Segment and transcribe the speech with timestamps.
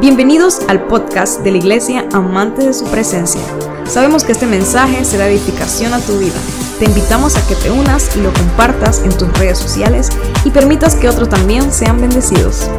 [0.00, 3.42] Bienvenidos al podcast de la Iglesia Amante de su Presencia.
[3.84, 6.38] Sabemos que este mensaje será edificación a tu vida.
[6.78, 10.08] Te invitamos a que te unas y lo compartas en tus redes sociales
[10.42, 12.70] y permitas que otros también sean bendecidos.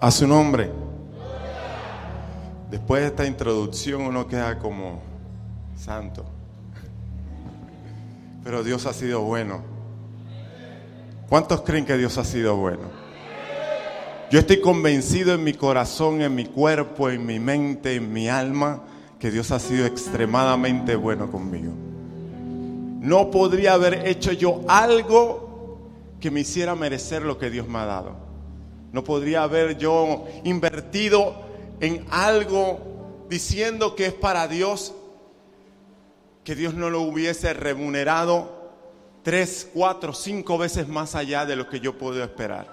[0.00, 0.72] A su nombre.
[2.68, 5.02] Después de esta introducción uno queda como
[5.76, 6.24] santo.
[8.42, 9.75] Pero Dios ha sido bueno.
[11.28, 12.84] ¿Cuántos creen que Dios ha sido bueno?
[14.30, 18.84] Yo estoy convencido en mi corazón, en mi cuerpo, en mi mente, en mi alma,
[19.18, 21.72] que Dios ha sido extremadamente bueno conmigo.
[23.00, 25.78] No podría haber hecho yo algo
[26.20, 28.16] que me hiciera merecer lo que Dios me ha dado.
[28.92, 31.34] No podría haber yo invertido
[31.80, 34.94] en algo diciendo que es para Dios,
[36.44, 38.55] que Dios no lo hubiese remunerado
[39.26, 42.68] tres, cuatro, cinco veces más allá de lo que yo puedo esperar.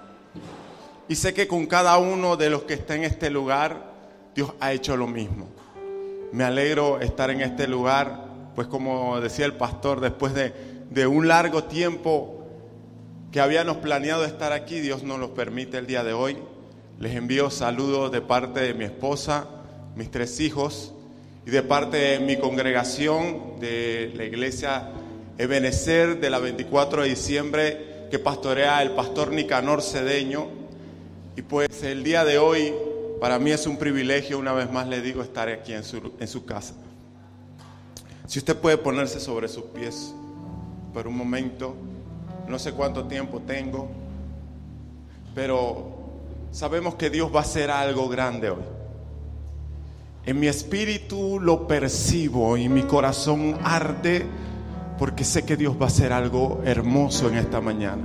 [1.08, 3.90] Y sé que con cada uno de los que está en este lugar,
[4.36, 5.48] Dios ha hecho lo mismo.
[6.30, 10.54] Me alegro estar en este lugar, pues como decía el pastor, después de,
[10.90, 12.46] de un largo tiempo
[13.32, 16.36] que habíamos planeado estar aquí, Dios nos lo permite el día de hoy.
[17.00, 19.48] Les envío saludos de parte de mi esposa,
[19.96, 20.94] mis tres hijos
[21.44, 24.92] y de parte de mi congregación de la iglesia
[25.38, 30.46] Ebenecer de la 24 de diciembre que pastorea el pastor Nicanor Cedeño.
[31.36, 32.72] Y pues el día de hoy
[33.20, 36.28] para mí es un privilegio, una vez más le digo, estar aquí en su, en
[36.28, 36.74] su casa.
[38.26, 40.14] Si usted puede ponerse sobre sus pies
[40.92, 41.74] por un momento,
[42.48, 43.88] no sé cuánto tiempo tengo,
[45.34, 45.88] pero
[46.52, 48.62] sabemos que Dios va a hacer algo grande hoy.
[50.26, 54.24] En mi espíritu lo percibo y mi corazón arde
[54.98, 58.02] porque sé que Dios va a hacer algo hermoso en esta mañana.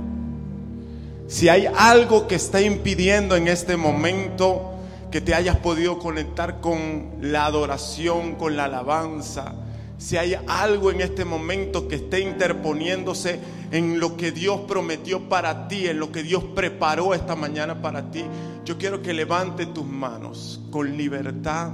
[1.28, 4.74] Si hay algo que está impidiendo en este momento
[5.10, 9.54] que te hayas podido conectar con la adoración, con la alabanza,
[9.98, 13.38] si hay algo en este momento que esté interponiéndose
[13.70, 18.10] en lo que Dios prometió para ti, en lo que Dios preparó esta mañana para
[18.10, 18.24] ti,
[18.64, 21.70] yo quiero que levante tus manos con libertad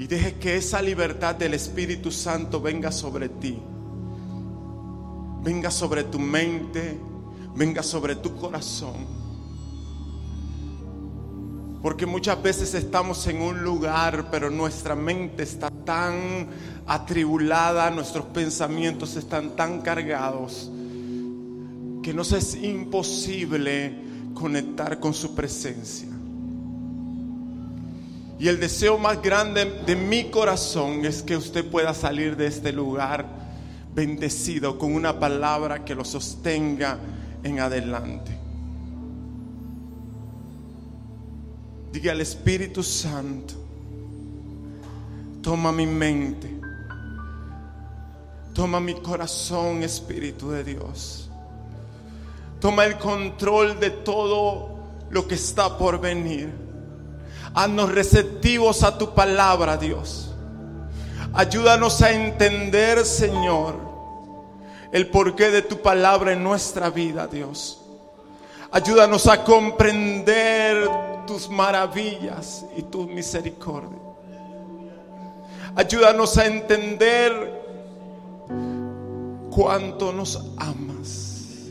[0.00, 3.58] y deje que esa libertad del Espíritu Santo venga sobre ti.
[5.44, 6.98] Venga sobre tu mente,
[7.54, 8.94] venga sobre tu corazón.
[11.82, 16.48] Porque muchas veces estamos en un lugar, pero nuestra mente está tan
[16.86, 20.70] atribulada, nuestros pensamientos están tan cargados,
[22.02, 26.08] que nos es imposible conectar con su presencia.
[28.40, 32.72] Y el deseo más grande de mi corazón es que usted pueda salir de este
[32.72, 33.26] lugar
[33.94, 36.98] bendecido con una palabra que lo sostenga
[37.42, 38.38] en adelante.
[41.92, 43.52] Diga al Espíritu Santo,
[45.42, 46.50] toma mi mente,
[48.54, 51.28] toma mi corazón, Espíritu de Dios.
[52.58, 54.78] Toma el control de todo
[55.10, 56.69] lo que está por venir.
[57.54, 60.30] Haznos receptivos a tu palabra, Dios.
[61.32, 63.76] Ayúdanos a entender, Señor,
[64.92, 67.80] el porqué de tu palabra en nuestra vida, Dios.
[68.72, 70.88] Ayúdanos a comprender
[71.26, 73.98] tus maravillas y tu misericordia.
[75.74, 77.60] Ayúdanos a entender
[79.50, 81.68] cuánto nos amas,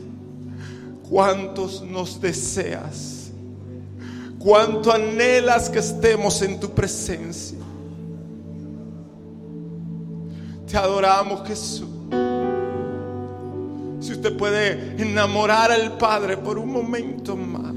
[1.08, 3.19] cuántos nos deseas
[4.40, 7.58] cuánto anhelas que estemos en tu presencia.
[10.66, 11.88] Te adoramos Jesús.
[14.00, 17.74] Si usted puede enamorar al Padre por un momento más.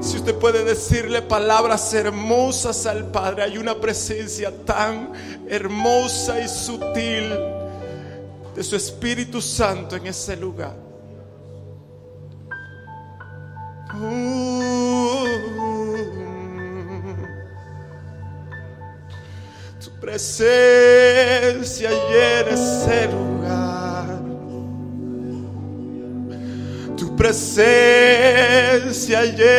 [0.00, 5.12] Si usted puede decirle palabras hermosas al Padre, hay una presencia tan
[5.48, 7.28] hermosa y sutil
[8.54, 10.87] de su Espíritu Santo en ese lugar.
[19.80, 24.20] Tu presencia llena ese lugar.
[26.96, 27.64] Tu presencia
[29.24, 29.50] llena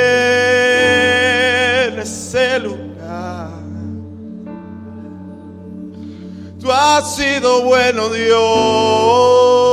[2.03, 3.59] ese lugar.
[6.61, 9.68] Tú has sido bueno Dios.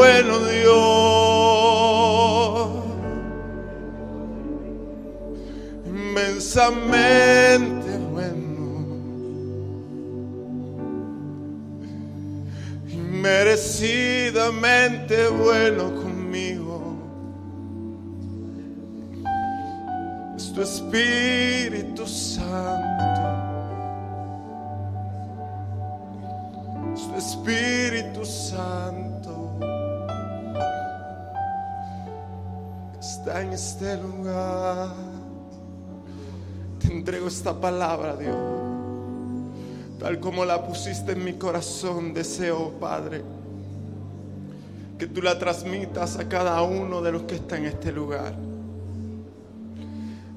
[0.00, 0.70] Bueno Dios.
[5.84, 8.86] Inmensa inmensamente bueno,
[12.90, 16.96] inmerecidamente bueno conmigo.
[20.34, 23.28] Es tu Espíritu Santo.
[26.94, 29.19] Es tu Espíritu Santo.
[33.20, 34.94] Está en este lugar.
[36.78, 38.34] Te entrego esta palabra, Dios.
[39.98, 43.22] Tal como la pusiste en mi corazón, deseo, Padre,
[44.98, 48.32] que tú la transmitas a cada uno de los que está en este lugar.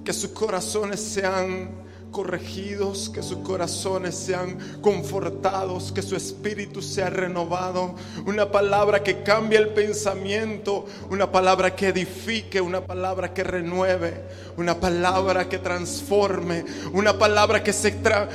[0.03, 1.69] Que sus corazones sean
[2.13, 7.95] corregidos, que sus corazones sean confortados, que su espíritu sea renovado.
[8.25, 14.21] Una palabra que cambie el pensamiento, una palabra que edifique, una palabra que renueve,
[14.55, 16.63] una palabra que transforme,
[16.93, 17.93] una palabra que se,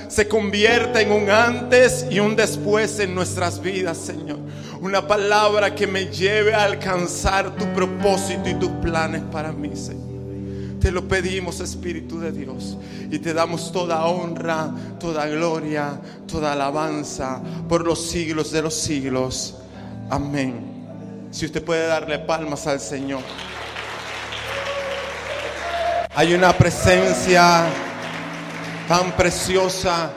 [0.08, 4.40] se convierta en un antes y un después en nuestras vidas, Señor.
[4.80, 10.07] Una palabra que me lleve a alcanzar tu propósito y tus planes para mí, Señor.
[10.80, 12.76] Te lo pedimos, Espíritu de Dios,
[13.10, 19.56] y te damos toda honra, toda gloria, toda alabanza por los siglos de los siglos.
[20.08, 20.86] Amén.
[21.32, 23.22] Si usted puede darle palmas al Señor.
[26.14, 27.66] Hay una presencia
[28.86, 30.12] tan preciosa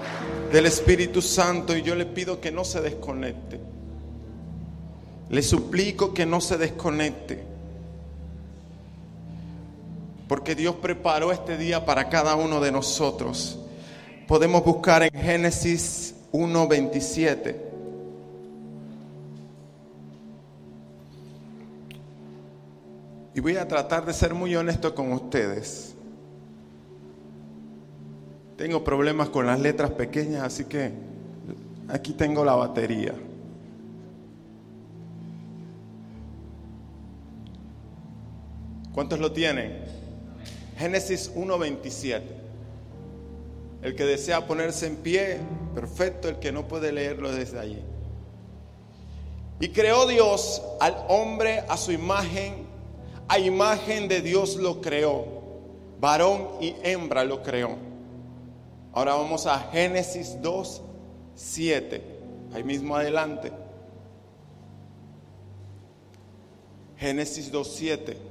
[0.52, 3.60] del Espíritu Santo y yo le pido que no se desconecte.
[5.30, 7.51] Le suplico que no se desconecte
[10.32, 13.60] porque Dios preparó este día para cada uno de nosotros.
[14.30, 17.58] Podemos buscar en Génesis 1.27.
[23.36, 25.96] Y voy a tratar de ser muy honesto con ustedes.
[28.56, 30.94] Tengo problemas con las letras pequeñas, así que
[31.90, 33.14] aquí tengo la batería.
[38.94, 40.01] ¿Cuántos lo tienen?
[40.82, 42.24] Génesis 1.27.
[43.84, 45.38] El que desea ponerse en pie,
[45.76, 47.84] perfecto, el que no puede leerlo desde allí.
[49.60, 52.66] Y creó Dios al hombre a su imagen,
[53.28, 55.28] a imagen de Dios lo creó,
[56.00, 57.78] varón y hembra lo creó.
[58.92, 62.02] Ahora vamos a Génesis 2.7.
[62.56, 63.52] ahí mismo adelante.
[66.98, 68.31] Génesis 2.7.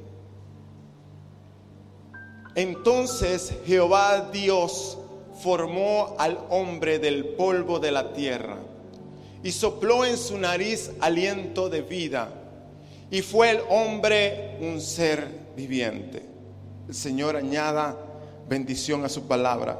[2.54, 4.98] Entonces Jehová Dios
[5.42, 8.56] formó al hombre del polvo de la tierra
[9.42, 12.28] y sopló en su nariz aliento de vida
[13.10, 15.26] y fue el hombre un ser
[15.56, 16.22] viviente.
[16.88, 17.96] El Señor añada
[18.48, 19.78] bendición a su palabra.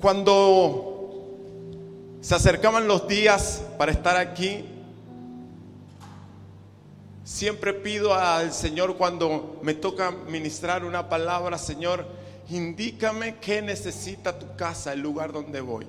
[0.00, 0.94] Cuando
[2.20, 4.64] se acercaban los días para estar aquí,
[7.24, 12.06] Siempre pido al Señor cuando me toca ministrar una palabra, Señor,
[12.50, 15.86] indícame qué necesita tu casa, el lugar donde voy.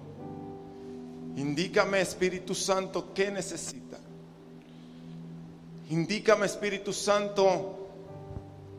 [1.36, 3.98] Indícame, Espíritu Santo, qué necesita.
[5.90, 7.90] Indícame, Espíritu Santo,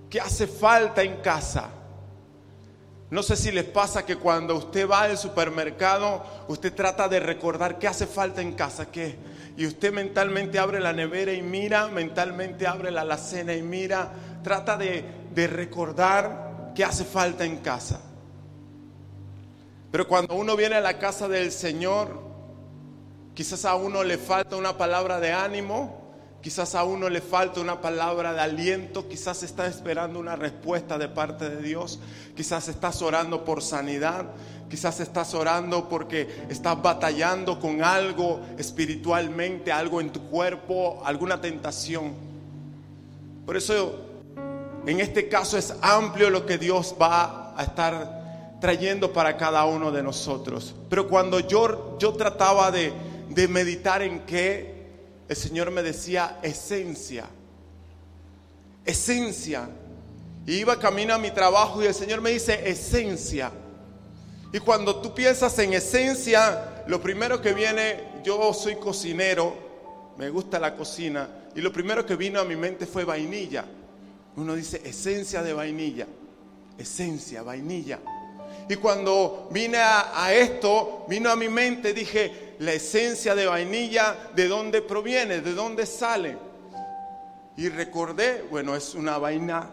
[0.09, 1.69] qué hace falta en casa.
[3.11, 7.79] No sé si les pasa que cuando usted va al supermercado, usted trata de recordar
[7.79, 9.17] qué hace falta en casa, qué
[9.57, 14.77] y usted mentalmente abre la nevera y mira, mentalmente abre la alacena y mira, trata
[14.77, 15.03] de,
[15.35, 18.01] de recordar qué hace falta en casa.
[19.91, 22.21] Pero cuando uno viene a la casa del Señor,
[23.35, 26.06] quizás a uno le falta una palabra de ánimo,
[26.43, 31.09] quizás a uno le falta una palabra de aliento, quizás está esperando una respuesta de
[31.09, 31.99] parte de Dios,
[32.37, 34.27] quizás estás orando por sanidad,
[34.69, 42.13] Quizás estás orando porque estás batallando con algo espiritualmente, algo en tu cuerpo, alguna tentación.
[43.45, 43.95] Por eso,
[44.85, 49.93] en este caso es amplio lo que Dios va a estar trayendo para cada uno
[49.93, 50.75] de nosotros.
[50.89, 52.93] Pero cuando yo, yo trataba de,
[53.29, 54.76] de meditar en qué,
[55.29, 57.27] el Señor me decía esencia.
[58.85, 59.69] Esencia.
[60.47, 63.51] Y iba camino a mi trabajo y el Señor me dice esencia.
[64.53, 69.55] Y cuando tú piensas en esencia, lo primero que viene, yo soy cocinero,
[70.17, 73.65] me gusta la cocina, y lo primero que vino a mi mente fue vainilla.
[74.37, 76.07] Uno dice esencia de vainilla,
[76.79, 77.99] esencia, vainilla.
[78.69, 84.49] Y cuando vine a, esto, vino a mi mente, dije, la esencia de vainilla, ¿de
[84.49, 85.41] dónde proviene?
[85.41, 86.37] ¿De dónde sale?
[87.57, 89.71] Y recordé, bueno, es una vaina,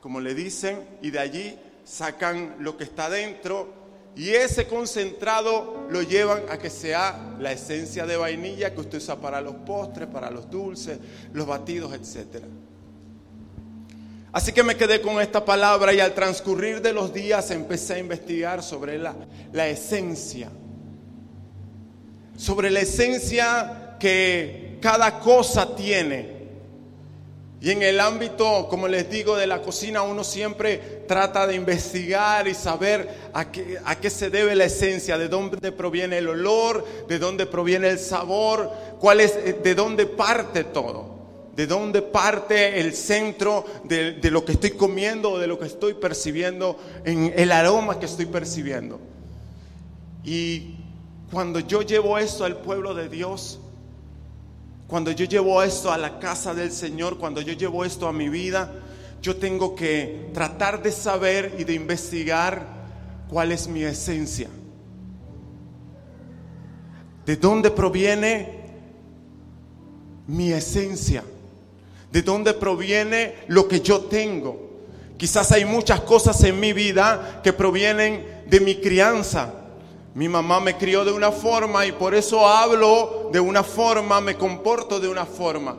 [0.00, 3.80] como le dicen, y de allí sacan lo que está dentro
[4.16, 9.16] y ese concentrado lo llevan a que sea la esencia de vainilla que usted usa
[9.16, 10.98] para los postres, para los dulces,
[11.32, 12.44] los batidos, etc.
[14.32, 17.98] Así que me quedé con esta palabra y al transcurrir de los días empecé a
[17.98, 19.14] investigar sobre la,
[19.52, 20.50] la esencia.
[22.36, 26.40] Sobre la esencia que cada cosa tiene
[27.62, 32.48] y en el ámbito, como les digo, de la cocina, uno siempre trata de investigar
[32.48, 36.86] y saber a qué, a qué, se debe la esencia, de dónde proviene el olor,
[37.06, 41.19] de dónde proviene el sabor, cuál es, de dónde parte todo,
[41.56, 45.66] de dónde parte el centro de, de lo que estoy comiendo o de lo que
[45.66, 49.00] estoy percibiendo, en el aroma que estoy percibiendo.
[50.24, 50.76] Y
[51.30, 53.60] cuando yo llevo esto al pueblo de Dios,
[54.86, 58.28] cuando yo llevo esto a la casa del Señor, cuando yo llevo esto a mi
[58.28, 58.72] vida,
[59.22, 62.66] yo tengo que tratar de saber y de investigar
[63.28, 64.48] cuál es mi esencia.
[67.24, 68.60] ¿De dónde proviene
[70.26, 71.22] mi esencia?
[72.12, 74.70] ¿De dónde proviene lo que yo tengo?
[75.16, 79.54] Quizás hay muchas cosas en mi vida que provienen de mi crianza,
[80.14, 84.34] mi mamá me crió de una forma y por eso hablo de una forma, me
[84.34, 85.76] comporto de una forma.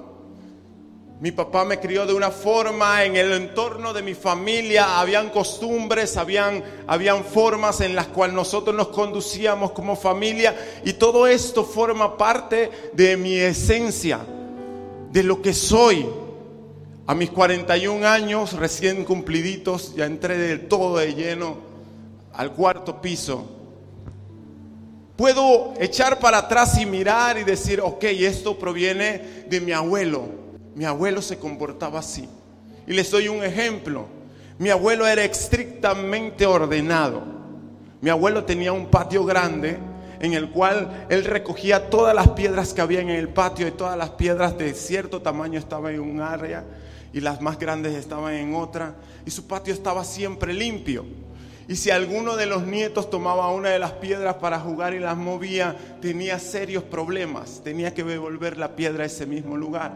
[1.20, 6.16] Mi papá me crió de una forma, en el entorno de mi familia habían costumbres,
[6.18, 12.18] habían, habían formas en las cuales nosotros nos conducíamos como familia y todo esto forma
[12.18, 14.22] parte de mi esencia,
[15.12, 16.08] de lo que soy.
[17.12, 21.58] A mis 41 años recién cumpliditos ya entré del todo de lleno
[22.32, 23.50] al cuarto piso
[25.18, 30.24] Puedo echar para atrás y mirar y decir, ok, esto proviene de mi abuelo.
[30.74, 32.30] Mi abuelo se comportaba así.
[32.88, 34.06] Y les doy un ejemplo.
[34.58, 37.24] Mi abuelo era estrictamente ordenado.
[38.00, 39.78] Mi abuelo tenía un patio grande
[40.22, 43.98] en el cual él recogía todas las piedras que había en el patio y todas
[43.98, 46.64] las piedras de cierto tamaño estaban en un área
[47.14, 48.96] y las más grandes estaban en otra.
[49.26, 51.06] Y su patio estaba siempre limpio.
[51.68, 55.16] Y si alguno de los nietos tomaba una de las piedras para jugar y las
[55.18, 57.62] movía, tenía serios problemas.
[57.64, 59.94] Tenía que devolver la piedra a ese mismo lugar.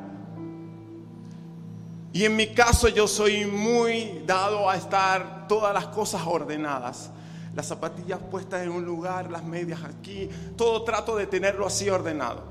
[2.14, 7.10] Y en mi caso yo soy muy dado a estar todas las cosas ordenadas.
[7.54, 12.44] Las zapatillas puestas en un lugar, las medias aquí, todo trato de tenerlo así ordenado.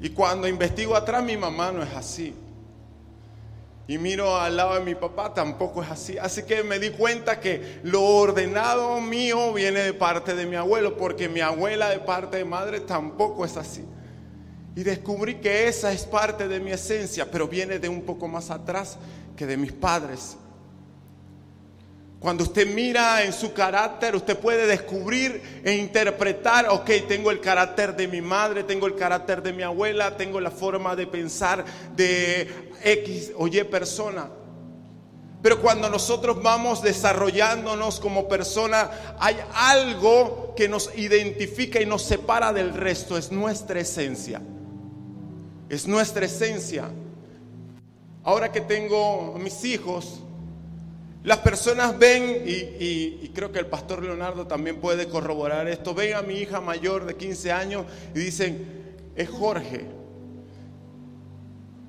[0.00, 2.34] Y cuando investigo atrás, mi mamá no es así
[3.88, 6.16] y miro al lado de mi papá, tampoco es así.
[6.18, 10.96] Así que me di cuenta que lo ordenado mío viene de parte de mi abuelo,
[10.96, 13.84] porque mi abuela de parte de madre tampoco es así.
[14.76, 18.50] Y descubrí que esa es parte de mi esencia, pero viene de un poco más
[18.50, 18.98] atrás
[19.36, 20.36] que de mis padres.
[22.22, 27.96] Cuando usted mira en su carácter, usted puede descubrir e interpretar, ok, tengo el carácter
[27.96, 31.64] de mi madre, tengo el carácter de mi abuela, tengo la forma de pensar
[31.96, 34.28] de X o Y persona.
[35.42, 42.52] Pero cuando nosotros vamos desarrollándonos como persona, hay algo que nos identifica y nos separa
[42.52, 44.40] del resto, es nuestra esencia.
[45.68, 46.90] Es nuestra esencia.
[48.22, 50.20] Ahora que tengo mis hijos,
[51.24, 56.22] las personas ven, y, creo que el pastor Leonardo también puede corroborar esto, ven a
[56.22, 58.82] mi hija mayor de 15 años y dicen,
[59.16, 60.01] es Jorge.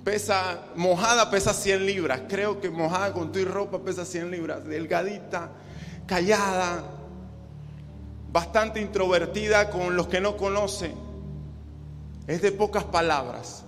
[0.03, 5.51] Pesa, mojada pesa 100 libras, creo que mojada con tu ropa pesa 100 libras, delgadita,
[6.05, 6.83] callada,
[8.31, 10.91] bastante introvertida con los que no conoce,
[12.27, 13.63] es de pocas palabras.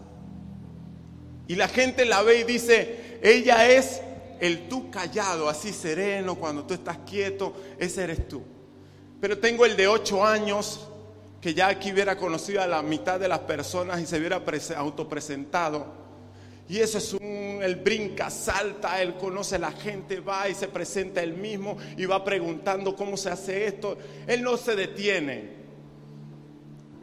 [1.48, 4.02] Y la gente la ve y dice, ella es
[4.40, 8.44] el tú callado, así sereno, cuando tú estás quieto, ese eres tú.
[9.22, 10.88] Pero tengo el de ocho años,
[11.40, 14.42] que ya aquí hubiera conocido a la mitad de las personas y se hubiera
[14.78, 16.05] autopresentado.
[16.68, 20.68] Y eso es un, él brinca, salta, él conoce a la gente, va y se
[20.68, 23.98] presenta él mismo y va preguntando cómo se hace esto.
[24.28, 25.66] Él no se detiene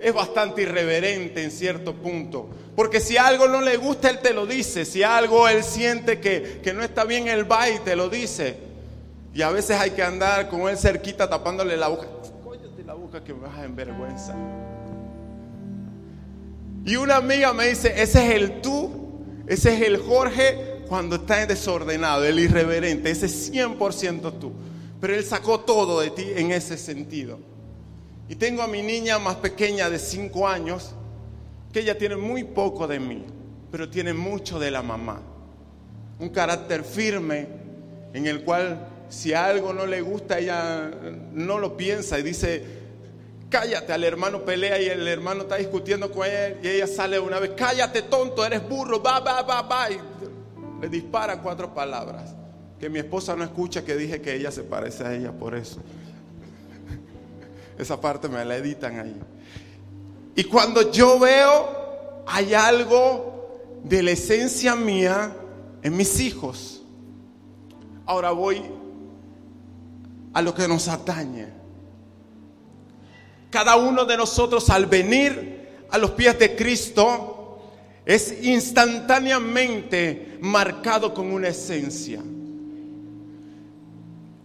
[0.02, 2.50] es bastante irreverente en cierto punto.
[2.74, 4.84] Porque si algo no le gusta, él te lo dice.
[4.84, 8.56] Si algo él siente que, no está bien, él va y te lo dice.
[9.32, 12.08] Y a veces hay que andar con él cerquita tapándole la boca.
[12.42, 14.34] Cóllate la boca que me vas en vergüenza.
[16.84, 19.01] Y una amiga me dice, ese es el tú,
[19.46, 24.52] ese es el Jorge cuando está desordenado, el irreverente, ese es 100% tú.
[25.00, 27.38] Pero él sacó todo de ti en ese sentido.
[28.28, 30.94] Y tengo a mi niña más pequeña de 5 años,
[31.72, 33.24] que ella tiene muy poco de mí,
[33.70, 35.20] pero tiene mucho de la mamá.
[36.18, 37.48] Un carácter firme
[38.12, 40.90] en el cual si algo no le gusta, ella
[41.32, 42.81] no lo piensa y dice,
[43.52, 47.38] cállate, al hermano pelea y el hermano está discutiendo con él y ella sale una
[47.38, 49.90] vez, cállate tonto, eres burro, va, va, va, va.
[49.90, 50.00] Y
[50.80, 52.34] le dispara cuatro palabras.
[52.80, 55.80] Que mi esposa no escucha que dije que ella se parece a ella por eso.
[57.78, 59.20] Esa parte me la editan ahí.
[60.34, 65.36] Y cuando yo veo, hay algo de la esencia mía
[65.82, 66.82] en mis hijos.
[68.06, 68.62] Ahora voy
[70.32, 71.61] a lo que nos atañe.
[73.52, 77.60] Cada uno de nosotros al venir a los pies de Cristo
[78.06, 82.22] es instantáneamente marcado con una esencia.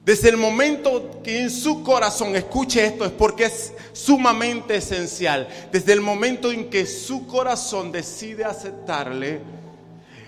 [0.04, 5.48] Desde el momento que en su corazón escuche esto es porque es sumamente esencial.
[5.72, 9.40] Desde el momento en que su corazón decide aceptarle,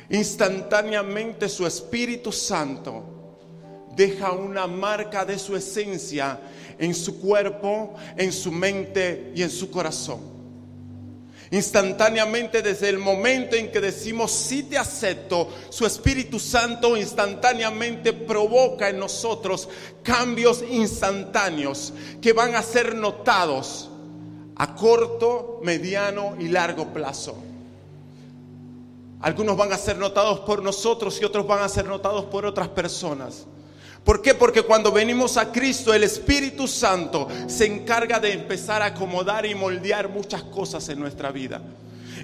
[0.09, 3.03] instantáneamente su Espíritu Santo
[3.93, 6.39] deja una marca de su esencia
[6.79, 10.39] en su cuerpo, en su mente y en su corazón.
[11.51, 18.89] Instantáneamente desde el momento en que decimos sí te acepto, su Espíritu Santo instantáneamente provoca
[18.89, 19.67] en nosotros
[20.03, 23.89] cambios instantáneos que van a ser notados
[24.55, 27.35] a corto, mediano y largo plazo.
[29.21, 32.69] Algunos van a ser notados por nosotros y otros van a ser notados por otras
[32.69, 33.47] personas.
[34.09, 34.33] ¿Por qué?
[34.33, 39.53] Porque cuando venimos a Cristo, el Espíritu Santo se encarga de empezar a acomodar y
[39.53, 41.61] moldear muchas cosas en nuestra vida.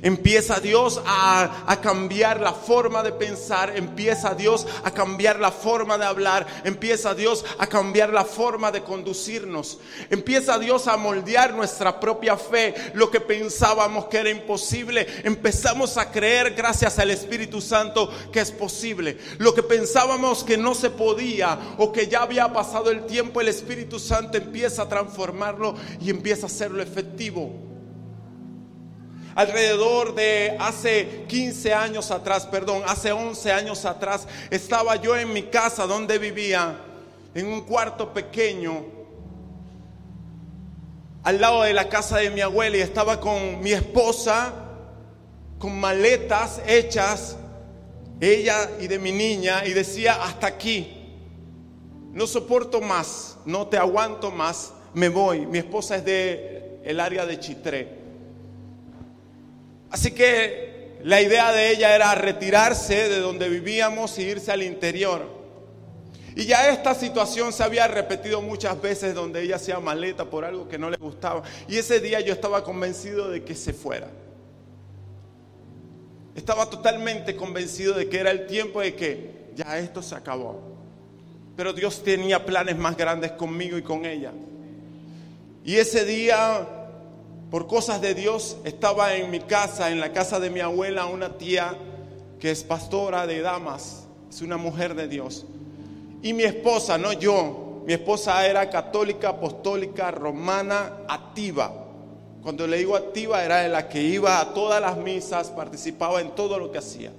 [0.02, 6.06] Empieza Dios a, cambiar la forma de pensar, empieza Dios a cambiar la forma de
[6.06, 12.38] hablar, empieza Dios a cambiar la forma de conducirnos, empieza Dios a moldear nuestra propia
[12.38, 18.40] fe, lo que pensábamos que era imposible, empezamos a creer gracias al Espíritu Santo que
[18.40, 23.06] es posible, lo que pensábamos que no se podía o que ya había pasado el
[23.06, 27.75] tiempo, el Espíritu Santo empieza a transformarlo y empieza a hacerlo efectivo
[29.36, 35.44] alrededor de hace 15 años atrás, perdón, hace 11 años atrás, estaba yo en mi
[35.44, 36.80] casa donde vivía,
[37.34, 38.86] en un cuarto pequeño,
[41.24, 44.54] al lado de la casa de mi abuela y estaba con mi esposa,
[45.60, 47.36] con maletas hechas,
[48.22, 50.96] ella y de mi niña, y decía, hasta aquí,
[52.14, 55.46] no soporto más, no te aguanto más, me voy.
[55.46, 58.05] Mi esposa es de el área de Chitré.
[59.90, 65.36] Así que la idea de ella era retirarse de donde vivíamos e irse al interior.
[66.36, 70.68] Y ya esta situación se había repetido muchas veces donde ella hacía maleta por algo
[70.68, 71.44] que no le gustaba.
[71.70, 74.10] Y ese día yo estaba convencido de que se fuera.
[76.36, 80.60] Estaba totalmente convencido de que era el tiempo de que ya esto se acabó.
[81.56, 84.34] Pero Dios tenía planes más grandes conmigo y con ella.
[85.64, 86.68] Y ese día
[87.56, 91.38] por cosas de Dios, estaba en mi casa, en la casa de mi abuela, una
[91.38, 91.74] tía
[92.38, 95.46] que es pastora de damas, es una mujer de Dios.
[96.22, 101.72] Y mi esposa, no yo, mi esposa era católica, apostólica, romana, activa.
[102.44, 106.60] Cuando le digo activa, era la que iba a todas las misas, participaba en todo
[106.60, 107.14] lo que hacía.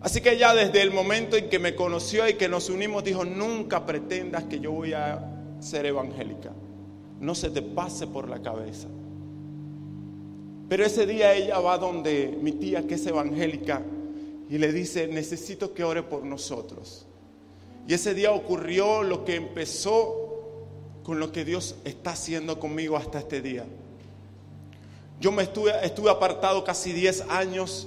[0.00, 3.24] Así que ya desde el momento en que me conoció y que nos unimos, dijo,
[3.24, 6.50] nunca pretendas que yo voy a ser evangélica
[7.22, 8.88] no se te pase por la cabeza.
[10.68, 13.80] Pero ese día ella va donde mi tía, que es evangélica,
[14.50, 17.06] y le dice, necesito que ore por nosotros.
[17.86, 20.66] Y ese día ocurrió lo que empezó
[21.04, 23.64] con lo que Dios está haciendo conmigo hasta este día.
[25.20, 27.86] Yo me estuve, estuve apartado casi 10 años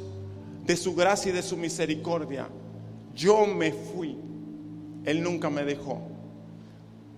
[0.66, 2.48] de su gracia y de su misericordia.
[3.14, 4.18] Yo me fui.
[5.04, 6.15] Él nunca me dejó.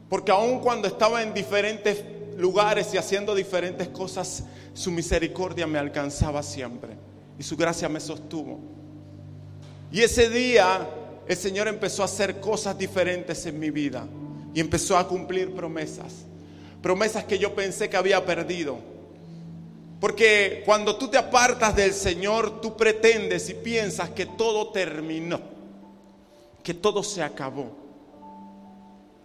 [0.10, 2.04] Porque aun cuando estaba en diferentes
[2.38, 4.44] lugares y haciendo diferentes cosas,
[4.74, 6.96] su misericordia me alcanzaba siempre
[7.38, 8.60] y su gracia me sostuvo.
[9.92, 10.88] Y ese día
[11.28, 14.08] el Señor empezó a hacer cosas diferentes en mi vida
[14.54, 16.26] y empezó a cumplir promesas.
[16.82, 18.78] Promesas que yo pensé que había perdido.
[20.00, 25.42] Porque cuando tú te apartas del Señor, tú pretendes y piensas que todo terminó,
[26.64, 27.87] que todo se acabó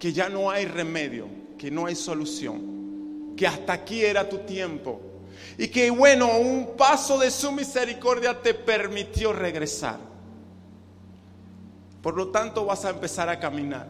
[0.03, 5.01] que ya no hay remedio, que no hay solución, que hasta aquí era tu tiempo
[5.57, 10.01] y que bueno, un paso de su misericordia te permitió regresar.
[12.03, 13.87] Por lo tanto vas a empezar a caminar.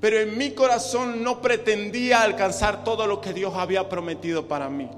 [0.00, 4.88] Pero en mi corazón no pretendía alcanzar todo lo que Dios había prometido para mí.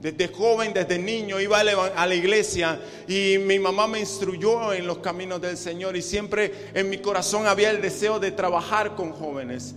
[0.00, 2.78] Desde joven, desde niño, iba a la iglesia
[3.08, 7.46] y mi mamá me instruyó en los caminos del Señor y siempre en mi corazón
[7.46, 9.74] había el deseo de trabajar con jóvenes.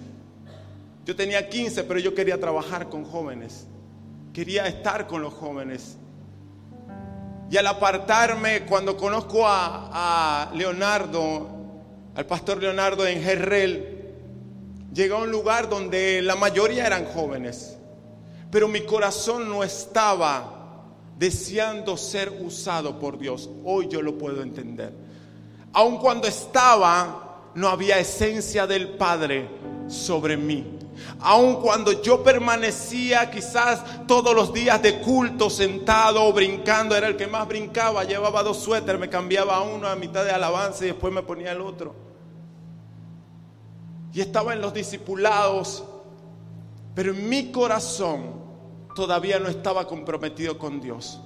[1.05, 3.65] Yo tenía 15, pero yo quería trabajar con jóvenes.
[4.31, 5.97] Quería estar con los jóvenes.
[7.49, 11.49] Y al apartarme, cuando conozco a, Leonardo,
[12.13, 14.13] al pastor Leonardo en Jerrel,
[14.93, 17.78] llegué a un lugar donde la mayoría eran jóvenes,
[18.51, 20.59] pero mi corazón no estaba
[21.17, 23.49] deseando ser usado por Dios.
[23.63, 24.93] Hoy yo lo puedo entender.
[25.73, 29.49] Aun cuando estaba, no había esencia del Padre
[29.87, 30.79] sobre mí.
[31.19, 37.17] Aun cuando yo permanecía quizás todos los días de culto sentado o brincando, era el
[37.17, 41.13] que más brincaba, llevaba dos suéteres, me cambiaba uno a mitad de alabanza y después
[41.13, 41.93] me ponía el otro.
[44.13, 45.83] Y estaba en los discipulados,
[46.95, 48.33] pero mi corazón
[48.95, 51.19] todavía no estaba comprometido con Dios.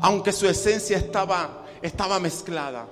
[0.00, 2.88] Aunque su esencia estaba, estaba mezclada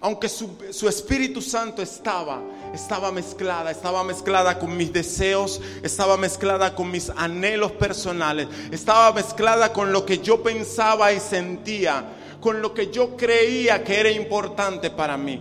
[0.00, 2.42] aunque su, Espíritu Santo estaba,
[2.74, 9.72] estaba mezclada, estaba mezclada con mis deseos, estaba mezclada con mis anhelos personales, estaba mezclada
[9.72, 12.04] con lo que yo pensaba y sentía,
[12.40, 15.40] con lo que yo creía que era importante para mí,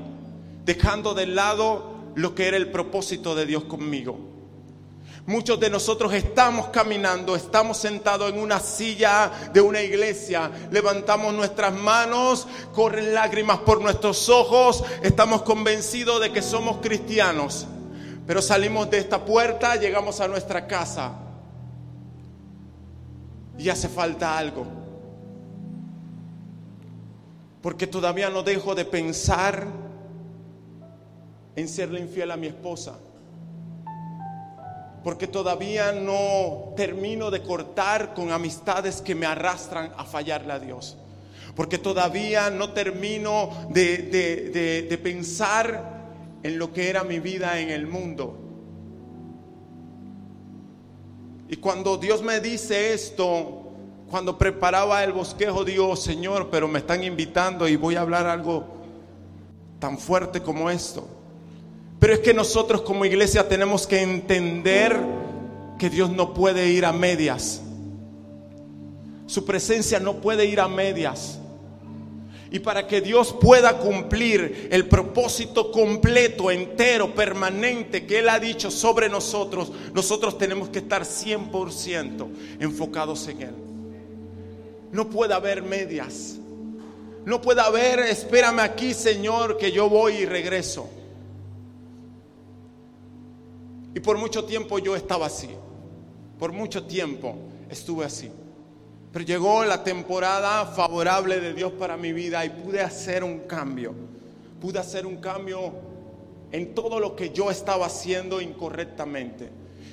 [0.65, 4.30] dejando de lado lo que era el propósito de Dios conmigo.
[5.27, 11.73] Muchos de nosotros estamos caminando, estamos sentados en una silla de una iglesia, levantamos nuestras
[11.73, 17.67] manos, corren lágrimas por nuestros ojos, estamos convencidos de que somos cristianos,
[18.25, 21.13] pero salimos de esta puerta, llegamos a nuestra casa.
[23.59, 24.65] Y hace falta algo.
[27.61, 29.67] Porque todavía no dejo de pensar
[31.55, 32.97] en serle infiel a mi esposa
[35.03, 40.97] porque todavía no termino de cortar con amistades que me arrastran a fallarle a Dios.
[41.55, 46.01] Porque todavía no termino de, de, pensar
[46.43, 48.37] en lo que era mi vida en el mundo.
[51.49, 53.71] Y cuando Dios me dice esto,
[54.09, 58.65] cuando preparaba el bosquejo, digo, Señor, pero me están invitando y voy a hablar algo
[59.79, 61.20] tan fuerte como esto.
[62.01, 64.97] Pero es que nosotros como iglesia tenemos que entender
[65.77, 67.61] que Dios no puede ir a medias.
[69.27, 71.37] Su presencia no puede ir a medias.
[72.49, 78.71] Y para que Dios pueda cumplir el propósito completo, entero, permanente que Él ha dicho
[78.71, 82.27] sobre nosotros, nosotros tenemos que estar 100%
[82.59, 83.55] enfocados en Él.
[84.91, 86.39] No puede haber medias.
[87.25, 90.89] No puede haber, espérame aquí, Señor, que yo voy y regreso.
[93.93, 95.49] Y por mucho tiempo yo estaba así.
[96.39, 97.35] Por mucho tiempo
[97.69, 98.31] estuve así.
[99.11, 103.93] Pero llegó la temporada favorable de Dios para mi vida y pude hacer un cambio.
[104.61, 105.73] Pude hacer un cambio
[106.51, 109.49] en todo lo que yo estaba haciendo incorrectamente.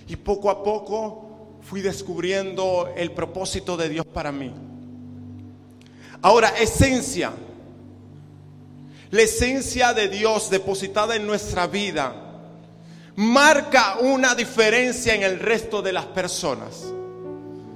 [0.07, 4.53] Y poco a poco fui descubriendo el propósito de Dios para mí.
[6.23, 7.33] Ahora, esencia.
[9.11, 12.28] La esencia de Dios depositada en nuestra vida
[13.19, 16.85] marca una diferencia en el resto de las personas.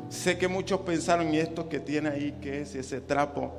[0.08, 3.52] Sé que muchos pensaron, ¿y esto que tiene ahí qué es ese trapo?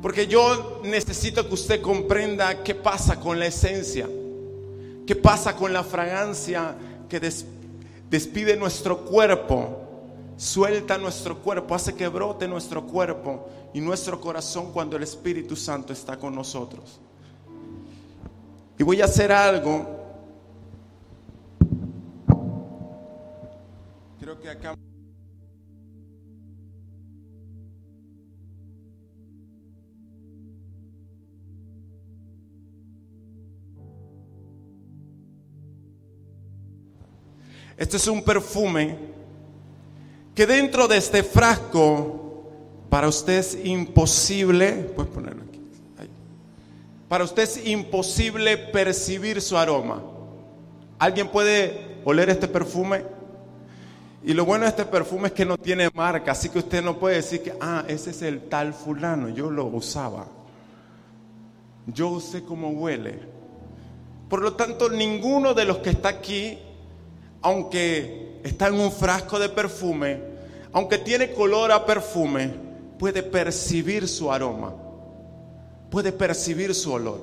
[0.00, 4.08] Porque yo necesito que usted comprenda qué pasa con la esencia,
[5.08, 6.76] qué pasa con la fragancia
[7.08, 7.18] que
[8.08, 9.80] despide nuestro cuerpo,
[10.36, 15.92] suelta nuestro cuerpo, hace que brote nuestro cuerpo y nuestro corazón cuando el Espíritu Santo
[15.92, 17.00] está con nosotros.
[18.78, 19.86] Y voy a hacer algo.
[24.20, 24.74] Creo que acá...
[37.76, 38.96] Este es un perfume
[40.34, 42.24] que dentro de este frasco
[42.88, 45.43] para usted es imposible, puedes ponerlo.
[47.14, 50.02] Para usted es imposible percibir su aroma.
[50.98, 53.04] ¿Alguien puede oler este perfume?
[54.24, 56.98] Y lo bueno de este perfume es que no tiene marca, así que usted no
[56.98, 60.26] puede decir que, ah, ese es el tal fulano, yo lo usaba.
[61.86, 63.20] Yo sé cómo huele.
[64.28, 66.58] Por lo tanto, ninguno de los que está aquí,
[67.42, 70.20] aunque está en un frasco de perfume,
[70.72, 72.50] aunque tiene color a perfume,
[72.98, 74.74] puede percibir su aroma
[75.94, 77.20] puede percibir su olor.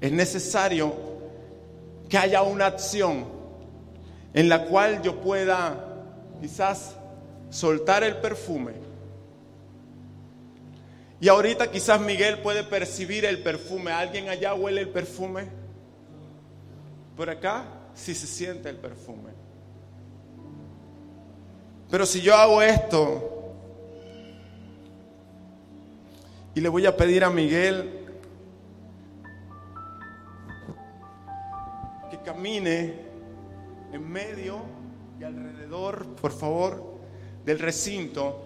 [0.00, 0.92] Es necesario
[2.08, 3.24] que haya una acción
[4.34, 5.76] en la cual yo pueda
[6.40, 6.96] quizás
[7.50, 8.72] soltar el perfume.
[11.20, 13.92] Y ahorita quizás Miguel puede percibir el perfume.
[13.92, 15.44] ¿Alguien allá huele el perfume?
[17.16, 19.30] Por acá sí se siente el perfume.
[21.88, 23.41] Pero si yo hago esto
[26.54, 28.06] y le voy a pedir a Miguel
[32.10, 32.94] que camine
[33.92, 34.60] en medio
[35.18, 37.00] y alrededor, por favor,
[37.44, 38.42] del recinto.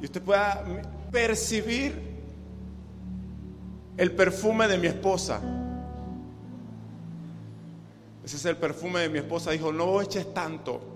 [0.00, 0.64] Y usted pueda
[1.12, 2.12] percibir
[3.96, 5.40] el perfume de mi esposa.
[8.24, 9.52] Ese es el perfume de mi esposa.
[9.52, 10.91] Dijo, no eches tanto.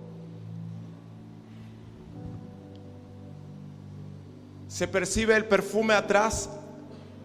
[4.76, 6.50] Se percibe el perfume atrás.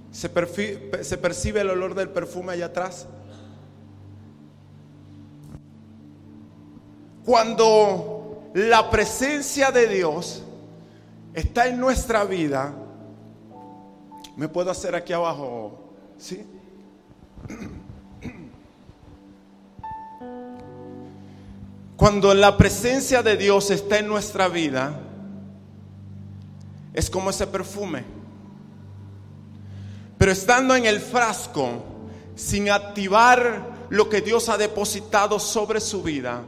[0.10, 3.08] Se, percibe el olor del perfume allá atrás.
[7.26, 10.44] Cuando la presencia de Dios
[11.34, 12.74] está en nuestra vida,
[14.38, 15.78] me puedo hacer aquí abajo,
[16.18, 16.46] ¿sí?
[21.98, 25.11] Cuando la presencia de Dios está en nuestra vida,
[26.94, 28.04] es como ese perfume.
[30.18, 31.84] Pero estando en el frasco,
[32.36, 36.44] sin activar lo que Dios ha depositado sobre su vida,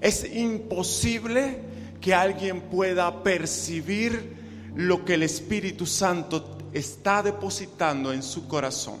[0.00, 1.60] es imposible
[2.00, 4.36] que alguien pueda percibir
[4.74, 8.98] lo que el Espíritu Santo está depositando en su corazón.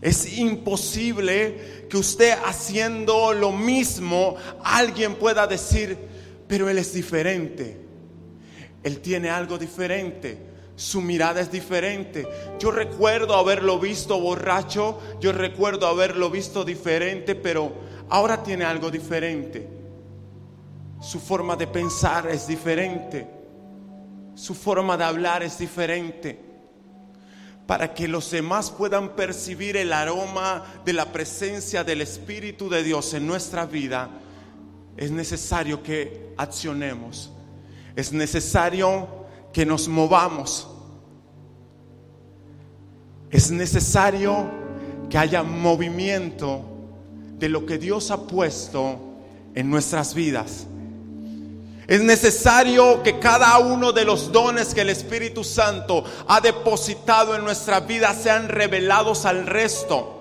[0.00, 5.96] Es imposible que usted haciendo lo mismo, alguien pueda decir,
[6.46, 7.83] pero él es diferente.
[8.84, 10.38] Él tiene algo diferente.
[10.76, 12.28] Su mirada es diferente.
[12.58, 17.72] Yo recuerdo haberlo visto borracho, yo recuerdo haberlo visto diferente, pero
[18.10, 19.66] ahora tiene algo diferente.
[21.00, 23.26] Su forma de pensar es diferente.
[24.34, 26.38] Su forma de hablar es diferente.
[27.66, 33.14] Para que los demás puedan percibir el aroma de la presencia del Espíritu de Dios
[33.14, 34.10] en nuestra vida,
[34.96, 37.30] es necesario que accionemos.
[37.96, 39.08] Es necesario
[39.52, 40.68] que nos movamos.
[43.30, 44.50] Es necesario
[45.08, 46.64] que haya movimiento
[47.38, 48.98] de lo que Dios ha puesto
[49.54, 50.66] en nuestras vidas.
[51.86, 57.44] Es necesario que cada uno de los dones que el Espíritu Santo ha depositado en
[57.44, 60.13] nuestra vida sean revelados al resto.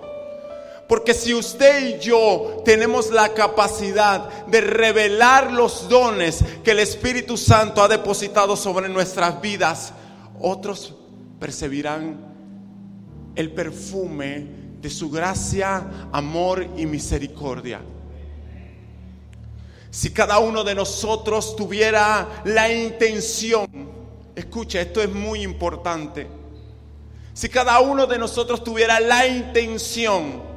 [0.87, 7.37] Porque si usted y yo tenemos la capacidad de revelar los dones que el Espíritu
[7.37, 9.93] Santo ha depositado sobre nuestras vidas,
[10.39, 10.93] otros
[11.39, 12.33] percibirán
[13.35, 14.47] el perfume
[14.81, 17.81] de su gracia, amor y misericordia.
[19.89, 23.67] Si cada uno de nosotros tuviera la intención,
[24.35, 26.27] escucha, esto es muy importante.
[27.33, 30.52] Si cada uno de nosotros tuviera la intención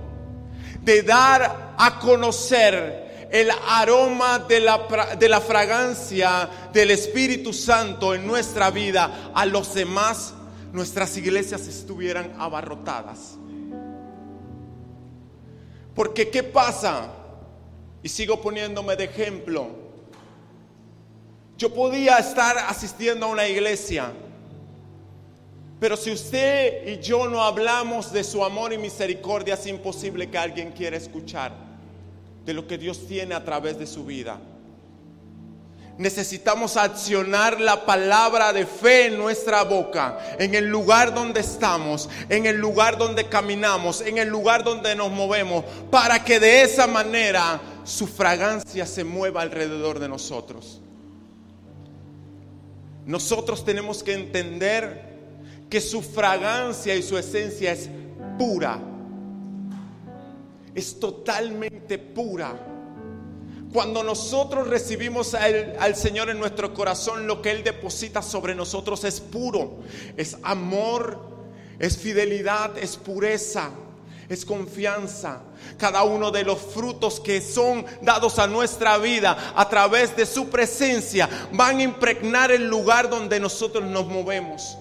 [0.86, 9.32] de dar a conocer el aroma de la, fragancia del Espíritu Santo en nuestra vida
[9.34, 10.32] a los demás,
[10.72, 13.36] nuestras iglesias estuvieran abarrotadas.
[15.92, 17.08] Porque ¿qué pasa?
[18.04, 19.70] Y sigo poniéndome de ejemplo.
[21.58, 24.12] Yo podía estar asistiendo a una iglesia,
[25.78, 30.38] pero si usted y yo no hablamos de su amor y misericordia, es imposible que
[30.38, 31.52] alguien quiera escuchar
[32.46, 34.40] de lo que Dios tiene a través de su vida.
[35.98, 42.46] Necesitamos accionar la palabra de fe en nuestra boca, en el lugar donde estamos, en
[42.46, 47.60] el lugar donde caminamos, en el lugar donde nos movemos, para que de esa manera
[47.84, 50.80] su fragancia se mueva alrededor de nosotros.
[53.06, 55.15] Nosotros tenemos que entender
[55.68, 57.88] que su fragancia y su esencia es
[58.38, 58.78] pura.
[60.74, 62.54] Es totalmente pura.
[63.72, 69.20] Cuando nosotros recibimos al, Señor en nuestro corazón, lo que Él deposita sobre nosotros es
[69.20, 69.78] puro,
[70.16, 71.20] es amor,
[71.78, 73.70] es fidelidad, es pureza,
[74.28, 75.42] es confianza.
[75.76, 80.48] Cada uno de los frutos que son dados a nuestra vida a través de su
[80.48, 84.78] presencia van a impregnar el lugar donde nosotros nos movemos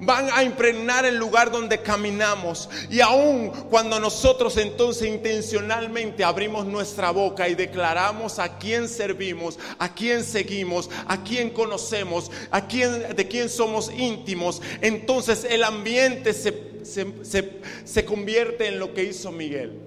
[0.00, 2.68] van a impregnar el lugar donde caminamos.
[2.90, 9.92] Y aun cuando nosotros entonces intencionalmente abrimos nuestra boca y declaramos a quién servimos, a
[9.92, 16.84] quién seguimos, a quién conocemos, a quién, de quién somos íntimos, entonces el ambiente se,
[16.84, 19.80] se, se convierte en lo que hizo Miguel.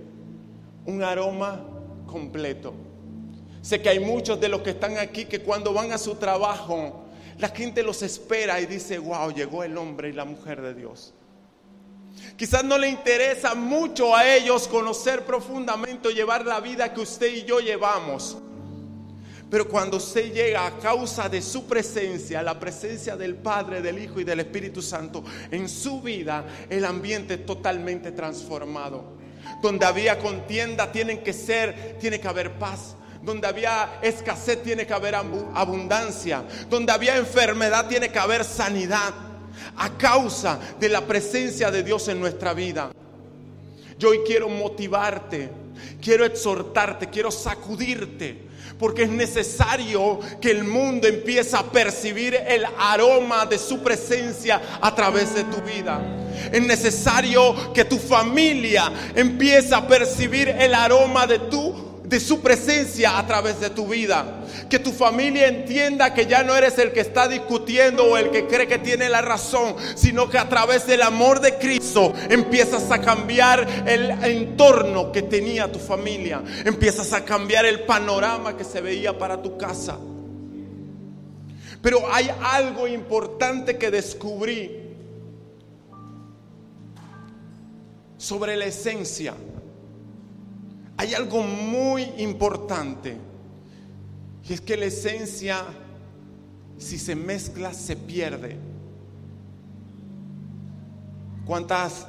[0.86, 1.63] un aroma
[2.08, 2.74] completo.
[3.62, 7.06] Sé que hay muchos de los que están aquí que cuando van a su trabajo,
[7.39, 11.13] la gente los espera y dice, wow, llegó el hombre y la mujer de Dios.
[12.36, 17.43] Quizás no le interesa mucho a ellos conocer profundamente llevar la vida que usted y
[17.43, 18.38] yo llevamos.
[19.49, 24.19] Pero cuando usted llega a causa de su presencia, la presencia del Padre, del Hijo
[24.19, 29.17] y del Espíritu Santo en su vida, el ambiente es totalmente transformado.
[29.62, 32.95] Donde había contienda, tienen que ser, tiene que haber paz.
[33.22, 36.44] Donde había escasez, tiene que haber abundancia.
[36.70, 39.14] Donde había enfermedad, tiene que haber sanidad.
[39.78, 42.92] A causa de la presencia de Dios en nuestra vida.
[43.98, 45.50] Yo hoy quiero motivarte,
[46.02, 53.46] quiero exhortarte, quiero sacudirte porque es necesario que el mundo empiece a percibir el aroma
[53.46, 56.02] de su presencia a través de tu vida.
[56.52, 61.79] Es necesario que tu familia empiece a percibir el aroma de tu
[62.10, 64.41] de su presencia a través de tu vida.
[64.67, 68.48] Que tu familia entienda que ya no eres el que está discutiendo o el que
[68.48, 73.00] cree que tiene la razón, sino que a través del amor de Cristo empiezas a
[73.00, 76.41] cambiar el entorno que tenía tu familia.
[76.65, 80.00] Empiezas a cambiar el panorama que se veía para tu casa.
[81.84, 84.72] Pero hay algo importante que descubrí
[88.17, 89.36] sobre la esencia
[91.00, 93.16] hay algo muy importante.
[94.44, 95.64] Y es que la esencia,
[96.78, 98.58] si se mezcla, se pierde.
[101.46, 102.06] ¿Cuántas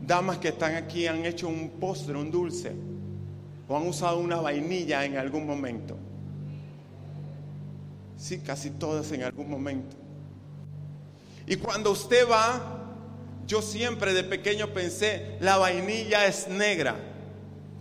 [0.00, 2.72] damas que están aquí han hecho un postre, un dulce?
[3.68, 5.98] ¿O han usado una vainilla en algún momento?
[8.16, 9.94] Sí, casi todas en algún momento.
[11.46, 12.80] Y cuando usted va,
[13.46, 17.11] yo siempre de pequeño pensé, la vainilla es negra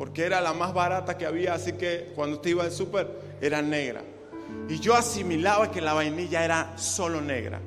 [0.01, 3.07] porque era la más barata que había, así que cuando usted iba al súper
[3.39, 4.01] era negra.
[4.67, 7.61] Y yo asimilaba que la vainilla era solo negra.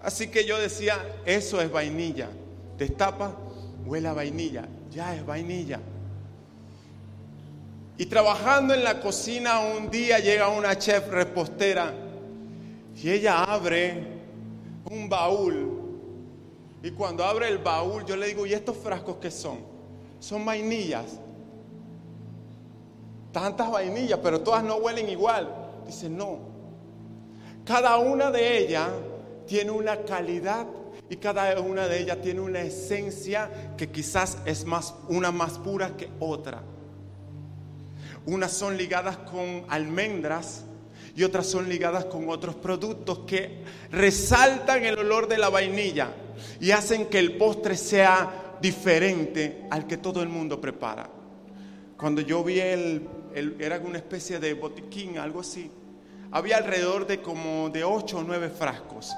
[0.00, 2.28] Así que yo decía, eso es vainilla.
[2.78, 3.36] Destapa,
[3.84, 5.80] huele a vainilla, ya es vainilla.
[7.98, 11.92] Y trabajando en la cocina un día llega una chef repostera
[12.94, 14.00] y ella abre
[14.88, 15.72] un baúl.
[16.84, 19.74] Y cuando abre el baúl yo le digo, ¿y estos frascos qué son?
[20.20, 21.18] Son vainillas.
[23.32, 25.48] Tantas vainillas, pero todas no huelen igual.
[25.86, 26.38] Dice, no.
[27.64, 28.88] Cada una de ellas
[29.46, 30.66] tiene una calidad
[31.08, 35.96] y cada una de ellas tiene una esencia que quizás es más una más pura
[35.96, 36.62] que otra.
[38.26, 40.64] Unas son ligadas con almendras
[41.14, 46.10] y otras son ligadas con otros productos que resaltan el olor de la vainilla
[46.60, 51.08] y hacen que el postre sea diferente al que todo el mundo prepara.
[51.96, 53.08] Cuando yo vi el,
[53.58, 55.70] era una especie de botiquín, algo así,
[56.30, 59.12] había alrededor de como de ocho o nueve frascos.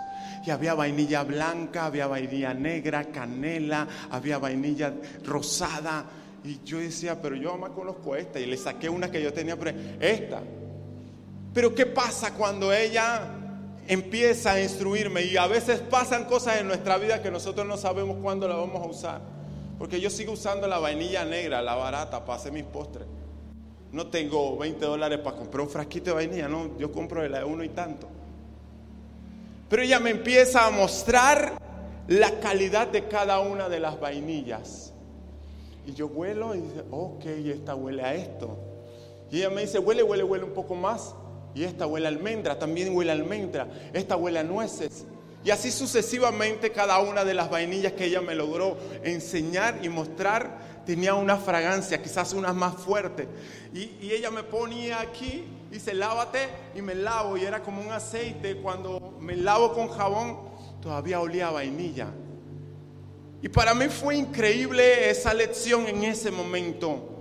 [0.46, 6.04] Y había vainilla blanca, había vainilla negra, canela, había vainilla rosada.
[6.44, 8.38] Y yo decía, pero yo más conozco esta.
[8.38, 10.40] Y le saqué una que yo tenía, pero esta.
[11.52, 13.37] Pero ¿qué pasa cuando ella
[13.88, 18.18] empieza a instruirme y a veces pasan cosas en nuestra vida que nosotros no sabemos
[18.22, 19.20] cuándo la vamos a usar.
[19.78, 23.06] Porque yo sigo usando la vainilla negra, la barata, para hacer mis postres.
[23.90, 27.38] No tengo 20 dólares para comprar un frasquito de vainilla, no, yo compro de la
[27.38, 28.06] de uno y tanto.
[29.70, 31.58] Pero ella me empieza a mostrar
[32.08, 34.92] la calidad de cada una de las vainillas.
[35.86, 38.58] Y yo huelo y dice, ok, esta huele a esto.
[39.30, 41.14] Y ella me dice, huele, huele, huele un poco más.
[41.54, 43.68] Y esta huele a almendra, también huele a almendra.
[43.92, 45.06] Esta huele a nueces.
[45.44, 50.82] Y así sucesivamente cada una de las vainillas que ella me logró enseñar y mostrar
[50.84, 53.28] tenía una fragancia, quizás una más fuerte.
[53.74, 57.36] Y, ella me ponía aquí dice, lávate y me lavo.
[57.36, 58.56] Y era como un aceite.
[58.56, 60.38] Cuando me lavo con jabón,
[60.80, 62.08] todavía olía a vainilla.
[63.42, 67.17] Y para mí fue increíble esa lección en ese momento.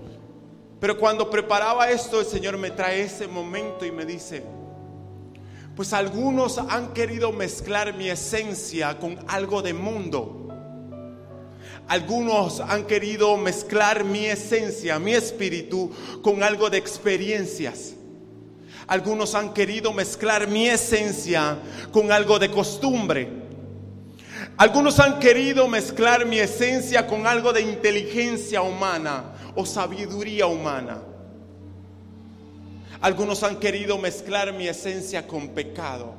[0.79, 4.43] Pero cuando preparaba esto, el Señor me trae ese momento y me dice,
[5.75, 10.43] pues algunos han querido mezclar mi esencia con algo de mundo.
[11.87, 17.93] Algunos han querido mezclar mi esencia, mi espíritu, con algo de experiencias.
[18.87, 21.57] Algunos han querido mezclar mi esencia
[21.91, 23.29] con algo de costumbre.
[24.57, 31.01] Algunos han querido mezclar mi esencia con algo de inteligencia humana o sabiduría humana.
[33.01, 36.13] Algunos han querido mezclar mi esencia con pecado.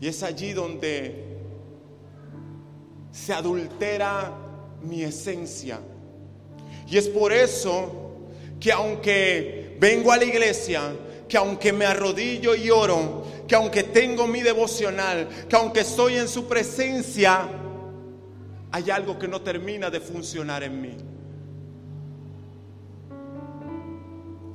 [0.00, 1.24] Y es allí donde
[3.12, 4.32] se adultera
[4.82, 5.78] mi esencia.
[6.88, 8.18] Y es por eso
[8.58, 10.82] que aunque vengo a la iglesia,
[11.28, 16.26] que aunque me arrodillo y oro, que aunque tengo mi devocional, que aunque estoy en
[16.26, 17.48] su presencia,
[18.72, 20.96] hay algo que no termina de funcionar en mí.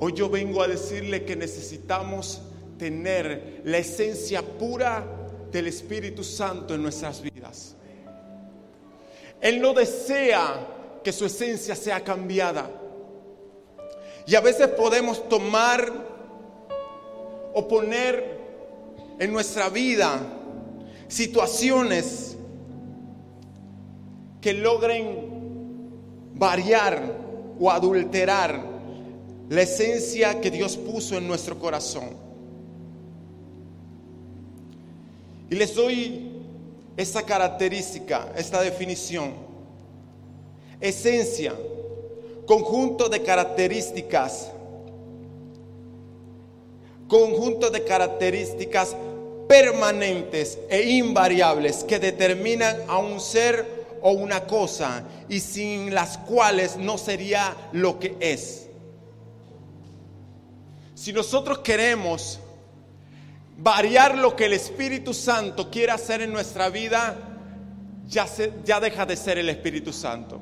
[0.00, 2.42] Hoy yo vengo a decirle que necesitamos
[2.78, 5.04] tener la esencia pura
[5.52, 7.76] del Espíritu Santo en nuestras vidas.
[9.40, 10.66] Él no desea
[11.04, 12.68] que su esencia sea cambiada.
[14.26, 15.92] Y a veces podemos tomar
[17.54, 18.36] o poner
[19.18, 20.20] en nuestra vida
[21.06, 22.27] situaciones
[24.52, 25.28] logren
[26.34, 27.02] variar
[27.58, 28.64] o adulterar
[29.48, 32.10] la esencia que Dios puso en nuestro corazón.
[35.50, 36.28] Y les doy
[36.96, 39.32] esta característica, esta definición.
[40.80, 41.54] Esencia,
[42.46, 44.52] conjunto de características,
[47.08, 48.94] conjunto de características
[49.48, 56.76] permanentes e invariables que determinan a un ser o una cosa y sin las cuales
[56.76, 58.68] no sería lo que es.
[60.94, 62.40] Si nosotros queremos
[63.56, 67.16] variar lo que el Espíritu Santo quiere hacer en nuestra vida,
[68.06, 68.26] ya,
[68.64, 70.40] ya deja de ser el Espíritu Santo.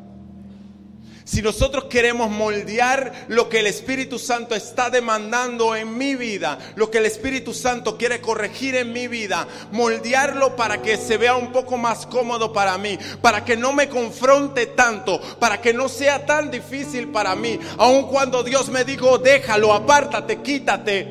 [1.27, 6.89] Si nosotros queremos moldear lo que el Espíritu Santo está demandando en mi vida, lo
[6.89, 11.51] que el Espíritu Santo quiere corregir en mi vida, moldearlo para que se vea un
[11.51, 16.24] poco más cómodo para mí, para que no me confronte tanto, para que no sea
[16.24, 21.09] tan difícil para mí, aun cuando Dios me dijo, déjalo, apártate, quítate.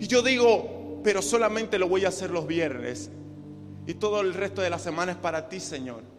[0.00, 3.12] Y yo digo, pero solamente lo voy a hacer los viernes.
[3.86, 6.13] Y todo el resto de la semana es para ti, Señor.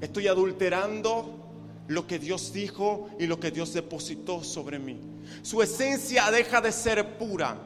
[0.00, 1.46] Estoy adulterando
[1.88, 5.00] lo que Dios dijo y lo que Dios depositó sobre mí.
[5.42, 7.56] Su esencia deja de ser pura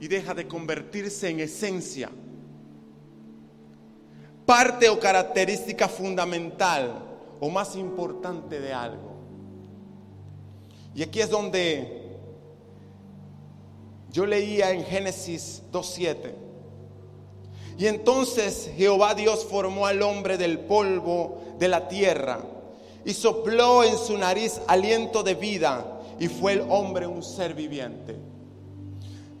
[0.00, 2.10] y deja de convertirse en esencia.
[4.46, 7.04] Parte o característica fundamental
[7.38, 9.10] o más importante de algo.
[10.94, 12.18] Y aquí es donde
[14.10, 16.49] yo leía en Génesis 2.7
[17.80, 22.42] y entonces Jehová Dios formó al hombre del polvo de la tierra
[23.06, 28.16] y sopló en su nariz aliento de vida y fue el hombre un ser viviente.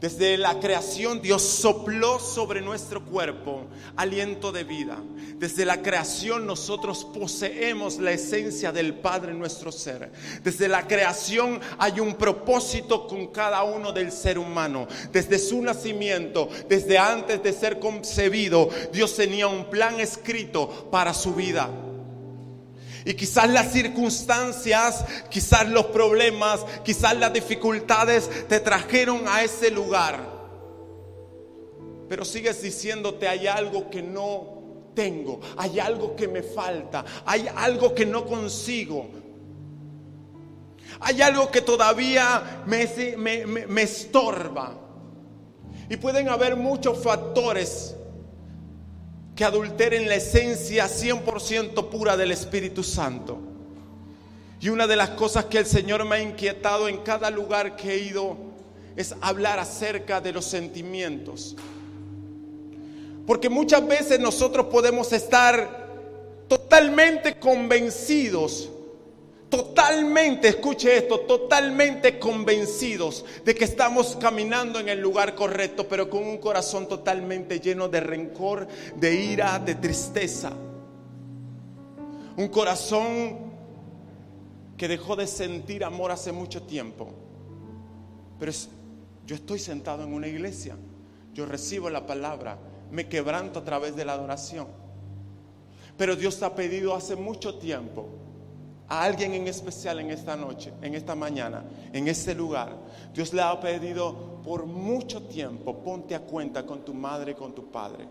[0.00, 4.96] Desde la creación Dios sopló sobre nuestro cuerpo aliento de vida.
[5.36, 10.10] Desde la creación nosotros poseemos la esencia del Padre en nuestro ser.
[10.42, 14.88] Desde la creación hay un propósito con cada uno del ser humano.
[15.12, 21.34] Desde su nacimiento, desde antes de ser concebido, Dios tenía un plan escrito para su
[21.34, 21.68] vida.
[23.04, 30.20] Y quizás las circunstancias, quizás los problemas, quizás las dificultades te trajeron a ese lugar.
[32.08, 34.60] Pero sigues diciéndote hay algo que no
[34.94, 39.08] tengo, hay algo que me falta, hay algo que no consigo.
[41.02, 42.86] Hay algo que todavía me,
[43.16, 44.74] me, me estorba.
[45.88, 47.94] Y pueden haber muchos factores
[49.40, 53.38] que adulteren la esencia 100% pura del Espíritu Santo.
[54.60, 57.94] Y una de las cosas que el Señor me ha inquietado en cada lugar que
[57.94, 58.36] he ido
[58.96, 61.56] es hablar acerca de los sentimientos.
[63.26, 65.88] Porque muchas veces nosotros podemos estar
[66.46, 68.68] totalmente convencidos
[69.50, 76.22] totalmente, escuche esto, totalmente convencidos de que estamos caminando en el lugar correcto, pero con
[76.22, 80.52] un corazón totalmente lleno de rencor, de ira, de tristeza.
[82.36, 83.50] Un corazón
[84.76, 87.12] que dejó de sentir amor hace mucho tiempo.
[88.38, 88.52] Pero
[89.26, 90.76] yo estoy sentado en una iglesia,
[91.34, 92.56] yo recibo la palabra,
[92.90, 94.68] me quebranto a través de la adoración.
[95.96, 98.08] Pero Dios ha pedido hace mucho tiempo
[98.90, 102.76] a alguien en especial en esta noche, en esta mañana, en este lugar.
[103.14, 107.70] Dios le ha pedido por mucho tiempo, ponte a cuenta con tu madre, con tu
[107.70, 108.08] padre.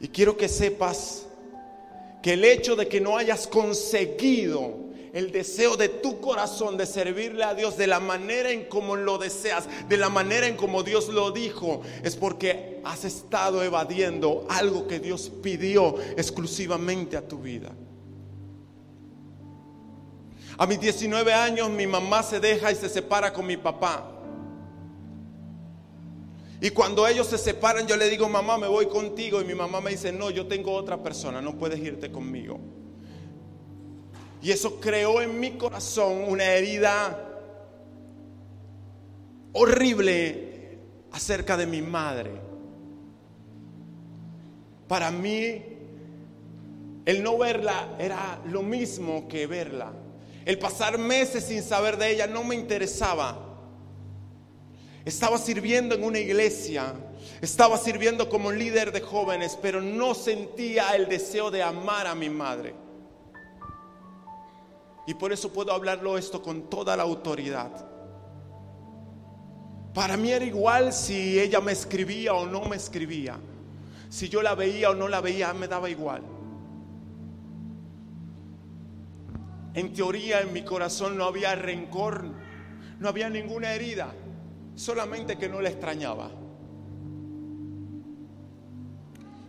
[0.00, 1.26] Y quiero que sepas
[2.22, 4.86] que el hecho de que no hayas conseguido
[5.16, 9.16] el deseo de tu corazón de servirle a Dios de la manera en como lo
[9.16, 14.86] deseas, de la manera en como Dios lo dijo, es porque has estado evadiendo algo
[14.86, 17.72] que Dios pidió exclusivamente a tu vida.
[20.58, 24.12] A mis 19 años mi mamá se deja y se separa con mi papá.
[26.60, 29.40] Y cuando ellos se separan, yo le digo, mamá, me voy contigo.
[29.40, 32.60] Y mi mamá me dice, no, yo tengo otra persona, no puedes irte conmigo.
[34.46, 37.18] Y eso creó en mi corazón una herida
[39.52, 40.78] horrible
[41.10, 42.30] acerca de mi madre.
[44.86, 45.64] Para mí,
[47.06, 49.92] el no verla era lo mismo que verla.
[50.44, 53.58] El pasar meses sin saber de ella no me interesaba.
[55.04, 56.94] Estaba sirviendo en una iglesia,
[57.40, 62.30] estaba sirviendo como líder de jóvenes, pero no sentía el deseo de amar a mi
[62.30, 62.85] madre.
[65.06, 67.70] Y por eso puedo hablarlo esto con toda la autoridad.
[69.94, 73.38] Para mí era igual si ella me escribía o no me escribía.
[74.10, 76.22] Si yo la veía o no la veía, me daba igual.
[79.74, 82.24] En teoría en mi corazón no había rencor,
[82.98, 84.12] no había ninguna herida,
[84.74, 86.30] solamente que no la extrañaba.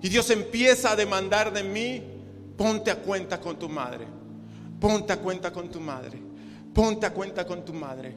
[0.01, 2.03] Y Dios empieza a demandar de mí,
[2.58, 4.05] ponte a cuenta con tu madre,
[4.80, 6.20] ponte a cuenta con tu madre,
[6.74, 8.16] ponte a cuenta con tu madre.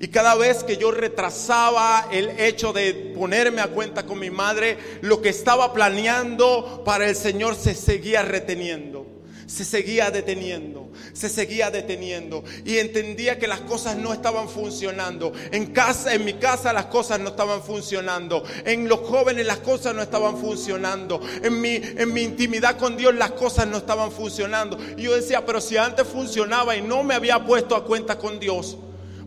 [0.00, 4.78] Y cada vez que yo retrasaba el hecho de ponerme a cuenta con mi madre,
[5.02, 9.06] lo que estaba planeando para el Señor se seguía reteniendo,
[9.46, 12.44] se seguía deteniendo, se seguía deteniendo.
[12.64, 15.32] Y entendía que las cosas no estaban funcionando.
[15.52, 18.42] En casa, en mi casa las cosas no estaban funcionando.
[18.64, 21.20] En los jóvenes las cosas no estaban funcionando.
[21.42, 24.78] En mi, en mi intimidad con Dios las cosas no estaban funcionando.
[24.96, 28.40] Y yo decía, pero si antes funcionaba y no me había puesto a cuenta con
[28.40, 28.78] Dios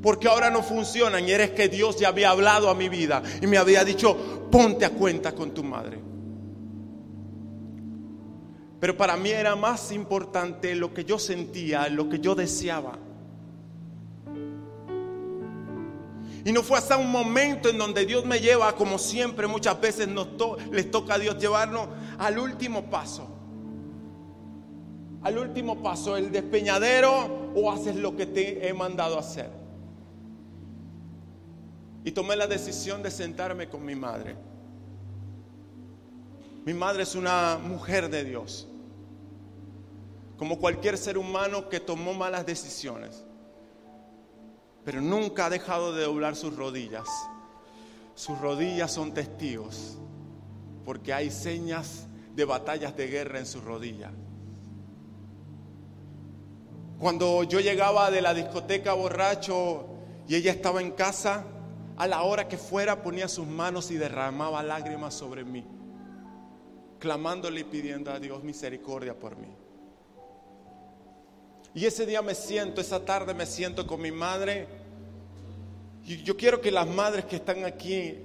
[0.02, 3.48] porque ahora no funcionan y eres que Dios ya había hablado a mi vida y
[3.48, 6.09] me había dicho, ponte a cuenta con tu madre.
[8.80, 12.98] Pero para mí era más importante lo que yo sentía, lo que yo deseaba.
[16.46, 20.08] Y no fue hasta un momento en donde Dios me lleva, como siempre muchas veces
[20.08, 20.30] nos
[20.72, 23.28] les toca a Dios llevarnos al último paso.
[25.22, 29.50] Al último paso, el despeñadero o haces lo que te he mandado hacer.
[32.06, 34.38] Y tomé la decisión de sentarme con mi madre.
[36.66, 38.69] Mi madre es una mujer de Dios.
[40.40, 43.26] Como cualquier ser humano que tomó malas decisiones.
[44.86, 47.08] Pero nunca ha dejado de doblar sus rodillas.
[48.16, 49.98] Sus rodillas son testigos.
[50.86, 54.14] Porque hay señas de batallas de guerra en sus rodillas.
[57.00, 59.88] Cuando yo llegaba de la discoteca borracho
[60.26, 61.44] y ella estaba en casa,
[61.98, 65.66] a la hora que fuera ponía sus manos y derramaba lágrimas sobre mí,
[66.98, 69.50] clamándole y pidiendo a Dios misericordia por mí.
[71.74, 74.68] Y ese día me siento, esa tarde me siento con mi madre.
[76.06, 78.18] Y yo quiero que las madres que están aquí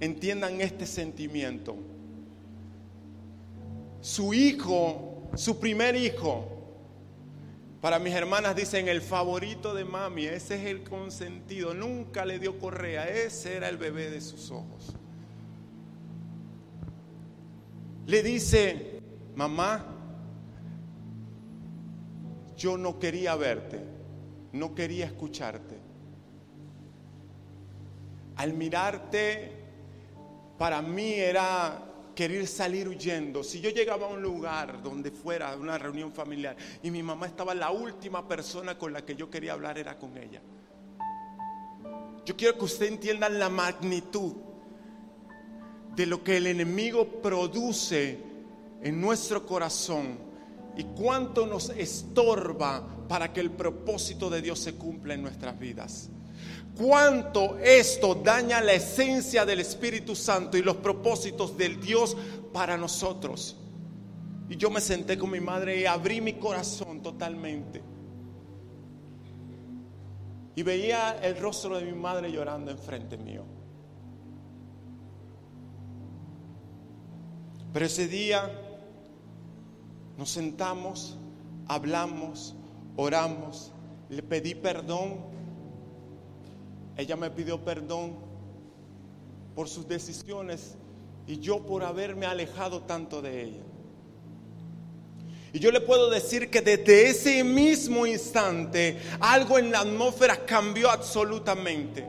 [0.00, 1.76] entiendan este sentimiento.
[4.00, 6.60] Su hijo, su primer hijo,
[7.80, 12.58] para mis hermanas dicen el favorito de mami, ese es el consentido, nunca le dio
[12.58, 14.94] correa, ese era el bebé de sus ojos.
[18.06, 19.00] Le dice,
[19.34, 19.99] mamá,
[22.60, 23.80] yo no quería verte,
[24.52, 25.78] no quería escucharte.
[28.36, 29.50] Al mirarte,
[30.58, 31.82] para mí era
[32.14, 33.42] querer salir huyendo.
[33.42, 37.54] Si yo llegaba a un lugar donde fuera una reunión familiar y mi mamá estaba
[37.54, 40.42] la última persona con la que yo quería hablar era con ella.
[42.26, 44.34] Yo quiero que usted entienda la magnitud
[45.96, 48.18] de lo que el enemigo produce
[48.82, 50.29] en nuestro corazón
[50.76, 56.10] y cuánto nos estorba para que el propósito de Dios se cumpla en nuestras vidas
[56.80, 62.16] cuánto esto daña la esencia del Espíritu Santo y los propósitos del Dios
[62.52, 63.56] para nosotros.
[64.48, 67.82] Y yo me senté con mi madre y abrí mi corazón totalmente.
[70.56, 73.44] Y veía el rostro de mi madre llorando enfrente mío.
[77.72, 78.50] Pero ese día
[80.20, 81.16] nos sentamos,
[81.66, 82.54] hablamos,
[82.96, 83.72] oramos,
[84.08, 85.40] le pedí perdón
[87.00, 88.14] ella me pidió perdón
[89.54, 90.74] por sus decisiones
[91.26, 93.62] y yo por haberme alejado tanto de ella.
[95.54, 100.90] Y yo le puedo decir que desde ese mismo instante algo en la atmósfera cambió
[100.90, 102.06] absolutamente.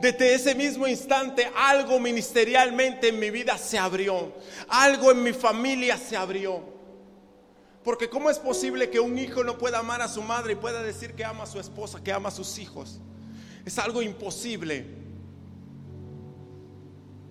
[0.00, 4.32] Desde ese mismo instante algo ministerialmente en mi vida se abrió.
[4.68, 6.77] Algo en mi familia se abrió.
[7.88, 10.82] Porque ¿cómo es posible que un hijo no pueda amar a su madre y pueda
[10.82, 13.00] decir que ama a su esposa, que ama a sus hijos?
[13.64, 14.84] Es algo imposible.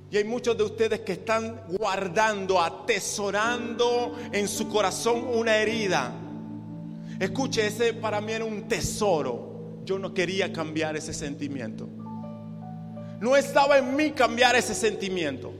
[0.09, 6.11] Y hay muchos de ustedes que están guardando, atesorando en su corazón una herida.
[7.19, 9.83] Escuche, ese para mí era un tesoro.
[9.85, 11.87] Yo no quería cambiar ese sentimiento.
[13.19, 15.53] No estaba en mí cambiar ese sentimiento.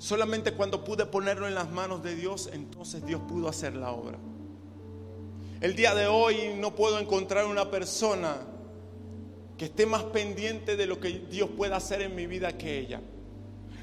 [0.00, 4.16] Solamente cuando pude ponerlo en las manos de Dios, entonces Dios pudo hacer la obra.
[5.60, 8.38] El día de hoy no puedo encontrar una persona
[9.58, 13.02] que esté más pendiente de lo que Dios pueda hacer en mi vida que ella.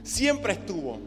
[0.01, 0.99] Siempre estuvo.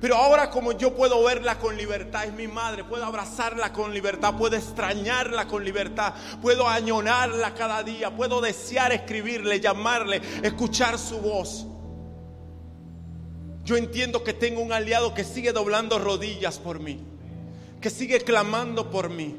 [0.00, 4.34] Pero ahora como yo puedo verla con libertad, es mi madre, puedo abrazarla con libertad,
[4.36, 11.68] puedo extrañarla con libertad, puedo añonarla cada día, puedo desear escribirle, llamarle, escuchar su voz.
[13.70, 16.98] Yo entiendo que tengo un aliado que sigue doblando rodillas por mí,
[17.80, 19.36] que sigue clamando por mí.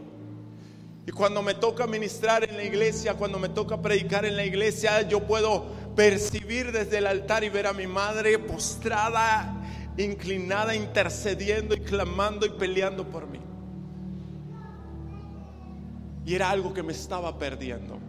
[1.05, 5.01] Y cuando me toca ministrar en la iglesia, cuando me toca predicar en la iglesia,
[5.01, 5.65] yo puedo
[5.97, 9.53] percibir desde el altar y ver a mi madre postrada,
[9.97, 13.41] inclinada, intercediendo y clamando y peleando por mí.
[16.25, 17.99] Y era algo que me estaba perdiendo.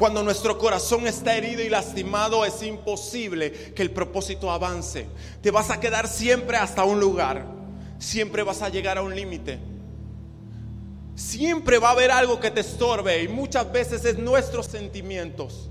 [0.00, 5.06] Cuando nuestro corazón está herido y lastimado, es imposible que el propósito avance.
[5.42, 7.44] Te vas a quedar siempre hasta un lugar.
[7.98, 9.58] Siempre vas a llegar a un límite.
[11.14, 15.68] Siempre va a haber algo que te estorbe y muchas veces es nuestros sentimientos.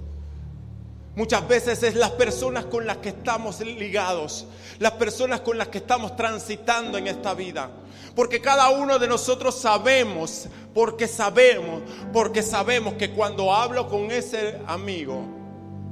[1.15, 4.45] Muchas veces es las personas con las que estamos ligados,
[4.77, 7.69] las personas con las que estamos transitando en esta vida.
[8.15, 11.81] Porque cada uno de nosotros sabemos, porque sabemos,
[12.13, 15.23] porque sabemos que cuando hablo con ese amigo,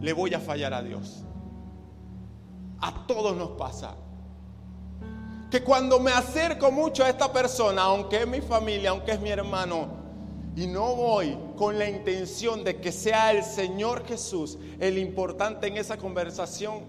[0.01, 1.24] le voy a fallar a Dios.
[2.80, 3.95] A todos nos pasa
[5.49, 9.30] que cuando me acerco mucho a esta persona, aunque es mi familia, aunque es mi
[9.30, 9.97] hermano,
[10.58, 15.78] y no voy con la intención de que sea el Señor Jesús el importante en
[15.78, 16.80] esa conversación,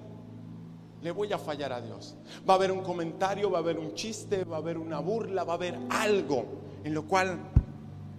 [1.03, 2.16] le voy a fallar a Dios.
[2.49, 5.45] Va a haber un comentario, va a haber un chiste, va a haber una burla,
[5.45, 6.47] va a haber algo
[6.83, 7.39] en lo cual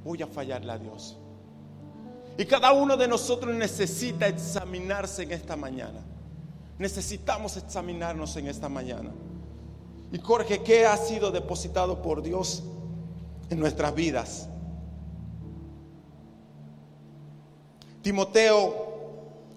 [0.04, 1.18] voy a fallarle a Dios.
[2.38, 6.06] Y cada uno de nosotros necesita examinarse en esta mañana.
[6.78, 9.10] Necesitamos examinarnos en esta mañana.
[10.12, 12.62] Y Jorge, ¿qué ha sido depositado por Dios
[13.50, 14.48] en nuestras vidas?
[18.02, 18.76] Timoteo,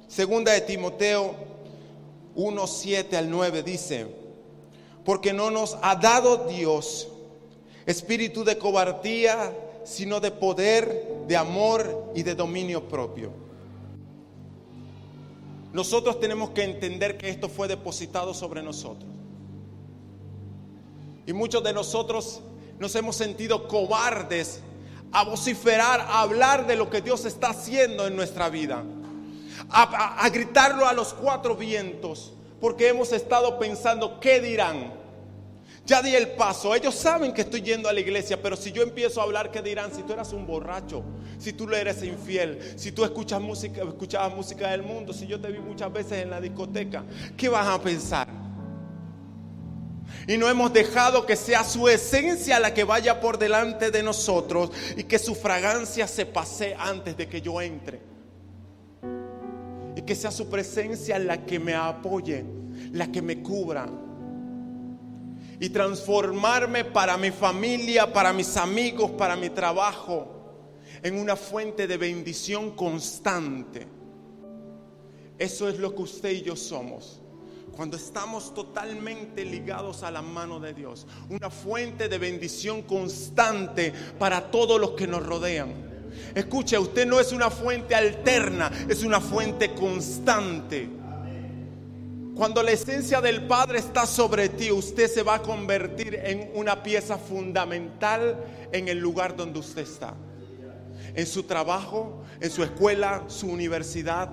[0.09, 1.35] segunda de Timoteo
[2.35, 4.07] 1, 7 al 9 dice,
[5.05, 7.09] porque no nos ha dado Dios
[7.87, 9.53] espíritu de cobardía,
[9.85, 13.31] sino de poder, de amor y de dominio propio.
[15.73, 19.11] Nosotros tenemos que entender que esto fue depositado sobre nosotros.
[21.27, 22.41] Y muchos de nosotros
[22.79, 24.61] nos hemos sentido cobardes
[25.13, 28.83] a vociferar, a hablar de lo que Dios está haciendo en nuestra vida.
[29.69, 34.93] A, gritarlo a los cuatro vientos, porque hemos estado pensando, ¿qué dirán?
[35.85, 36.75] Ya di el paso.
[36.75, 39.63] Ellos saben que estoy yendo a la iglesia, pero si yo empiezo a hablar, ¿qué
[39.63, 39.93] dirán?
[39.95, 41.03] Si tú eras un borracho,
[41.39, 45.51] si tú eres infiel, si tú escuchas música, escuchabas música del mundo, si yo te
[45.51, 47.05] vi muchas veces en la discoteca,
[47.37, 48.42] ¿qué vas a pensar?
[50.27, 54.71] Y no hemos dejado que sea su esencia la que vaya por delante de nosotros
[54.97, 58.01] y que su fragancia se pase antes de que yo entre.
[59.97, 62.45] Y que sea su presencia la que me apoye,
[62.93, 63.87] la que me cubra.
[65.59, 70.29] Y transformarme para mi familia, para mis amigos, para mi trabajo,
[71.03, 73.87] en una fuente de bendición constante.
[75.39, 77.22] Eso es lo que usted y yo somos
[77.77, 84.51] cuando estamos totalmente ligados a la mano de Dios, una fuente de bendición constante para
[84.51, 85.91] todos los que nos rodean.
[86.35, 90.89] Escuche, usted no es una fuente alterna, es una fuente constante.
[92.35, 96.83] Cuando la esencia del Padre está sobre ti, usted se va a convertir en una
[96.83, 98.37] pieza fundamental
[98.73, 100.15] en el lugar donde usted está.
[101.15, 104.31] En su trabajo, en su escuela, su universidad,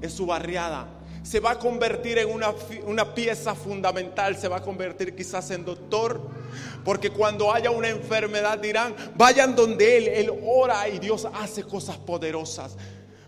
[0.00, 0.95] en su barriada
[1.26, 2.54] se va a convertir en una,
[2.86, 6.20] una, pieza fundamental, se va a convertir quizás en doctor,
[6.84, 11.96] porque cuando haya una enfermedad dirán, vayan donde Él, Él ora y Dios hace cosas
[11.96, 12.76] poderosas.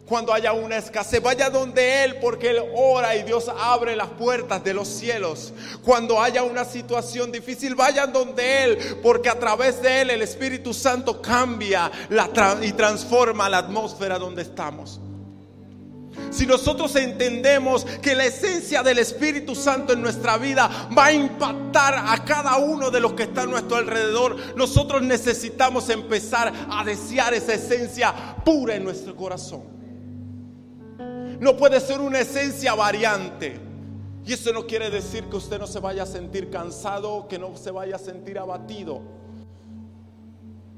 [0.07, 4.63] Cuando haya una escasez, vaya donde Él, porque Él ora y Dios abre las puertas
[4.63, 5.53] de los cielos.
[5.85, 10.73] Cuando haya una situación difícil, vayan donde Él, porque a través de Él el Espíritu
[10.73, 11.91] Santo cambia
[12.63, 15.01] y transforma la atmósfera donde estamos.
[16.31, 21.95] Si nosotros entendemos que la esencia del Espíritu Santo en nuestra vida va a impactar
[22.07, 27.35] a cada uno de los que están a nuestro alrededor, nosotros necesitamos empezar a desear
[27.35, 28.14] esa esencia
[28.45, 29.62] pura en nuestro corazón.
[31.41, 33.61] No puede ser una esencia variante.
[34.27, 37.57] Y eso no quiere decir que usted no se vaya a sentir cansado, que no
[37.57, 39.01] se vaya a sentir abatido,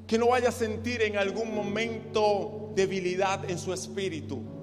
[0.07, 4.60] que no vaya a sentir en algún momento debilidad en su espíritu.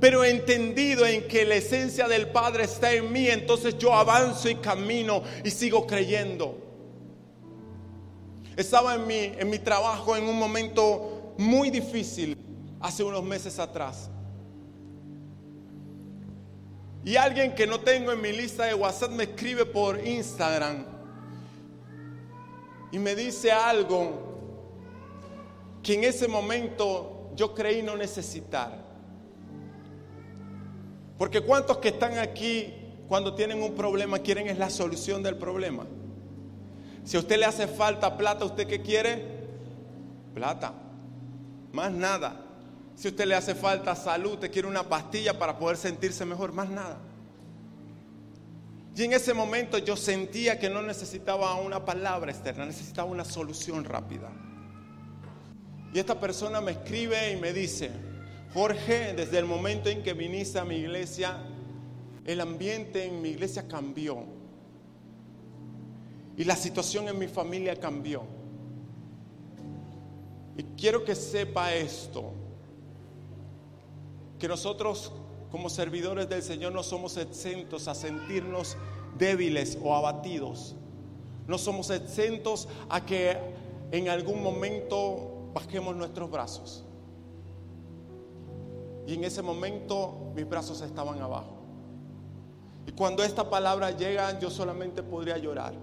[0.00, 4.56] Pero entendido en que la esencia del Padre está en mí, entonces yo avanzo y
[4.56, 6.56] camino y sigo creyendo.
[8.56, 12.36] Estaba en mi, en mi trabajo en un momento muy difícil
[12.80, 14.10] hace unos meses atrás.
[17.04, 20.84] Y alguien que no tengo en mi lista de WhatsApp me escribe por Instagram
[22.90, 24.28] y me dice algo
[25.82, 28.87] que en ese momento yo creí no necesitar.
[31.18, 32.72] Porque cuántos que están aquí
[33.08, 35.84] cuando tienen un problema quieren es la solución del problema.
[37.04, 39.24] Si a usted le hace falta plata, ¿usted qué quiere?
[40.34, 40.72] Plata.
[41.72, 42.44] Más nada.
[42.94, 46.52] Si a usted le hace falta salud, te quiere una pastilla para poder sentirse mejor,
[46.52, 46.98] más nada.
[48.94, 53.84] Y en ese momento yo sentía que no necesitaba una palabra externa, necesitaba una solución
[53.84, 54.28] rápida.
[55.94, 57.90] Y esta persona me escribe y me dice,
[58.54, 61.38] Jorge, desde el momento en que viniste a mi iglesia,
[62.24, 64.24] el ambiente en mi iglesia cambió.
[66.36, 68.22] Y la situación en mi familia cambió.
[70.56, 72.32] Y quiero que sepa esto
[74.38, 75.12] que nosotros
[75.50, 78.76] como servidores del Señor no somos exentos a sentirnos
[79.18, 80.74] débiles o abatidos.
[81.46, 83.36] No somos exentos a que
[83.90, 86.84] en algún momento bajemos nuestros brazos.
[89.08, 91.56] Y en ese momento mis brazos estaban abajo.
[92.86, 95.74] Y cuando esta palabra llega, yo solamente podría llorar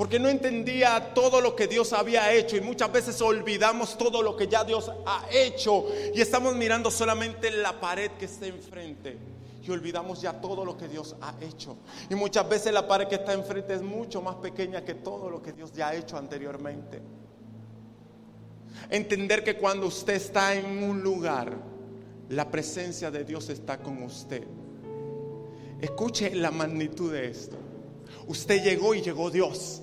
[0.00, 4.34] porque no entendía todo lo que Dios había hecho y muchas veces olvidamos todo lo
[4.34, 5.84] que ya Dios ha hecho
[6.14, 9.18] y estamos mirando solamente la pared que está enfrente
[9.62, 11.76] y olvidamos ya todo lo que Dios ha hecho.
[12.08, 15.42] Y muchas veces la pared que está enfrente es mucho más pequeña que todo lo
[15.42, 17.02] que Dios ya ha hecho anteriormente.
[18.88, 21.56] Entender que cuando usted está en un lugar,
[22.30, 24.44] la presencia de Dios está con usted.
[25.80, 27.56] Escuche la magnitud de esto.
[28.26, 29.82] Usted llegó y llegó Dios.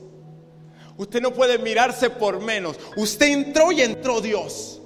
[0.97, 2.79] Usted no puede mirarse por menos.
[2.95, 4.81] Usted entró y entró Dios.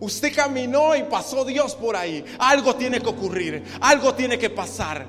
[0.00, 2.24] Usted caminó y pasó Dios por ahí.
[2.38, 3.62] Algo tiene que ocurrir.
[3.80, 5.06] Algo tiene que pasar.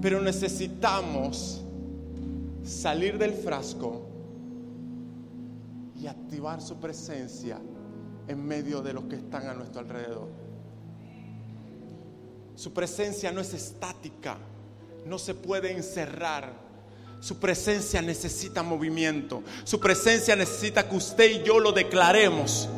[0.00, 1.62] Pero necesitamos
[2.64, 4.07] salir del frasco
[6.00, 7.58] y activar su presencia
[8.26, 10.28] en medio de los que están a nuestro alrededor.
[12.54, 14.36] Su presencia no es estática,
[15.06, 16.68] no se puede encerrar
[17.20, 19.42] su presencia necesita movimiento.
[19.64, 22.68] Su presencia necesita que usted y yo lo declaremos.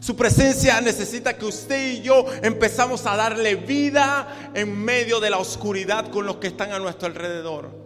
[0.00, 5.38] Su presencia necesita que usted y yo empezamos a darle vida en medio de la
[5.38, 7.81] oscuridad con los que están a nuestro alrededor.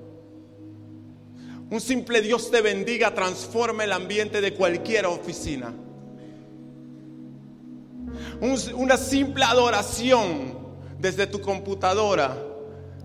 [1.68, 5.72] Un simple Dios te bendiga transforma el ambiente de cualquier oficina.
[8.74, 10.58] una simple adoración
[10.98, 12.36] desde tu computadora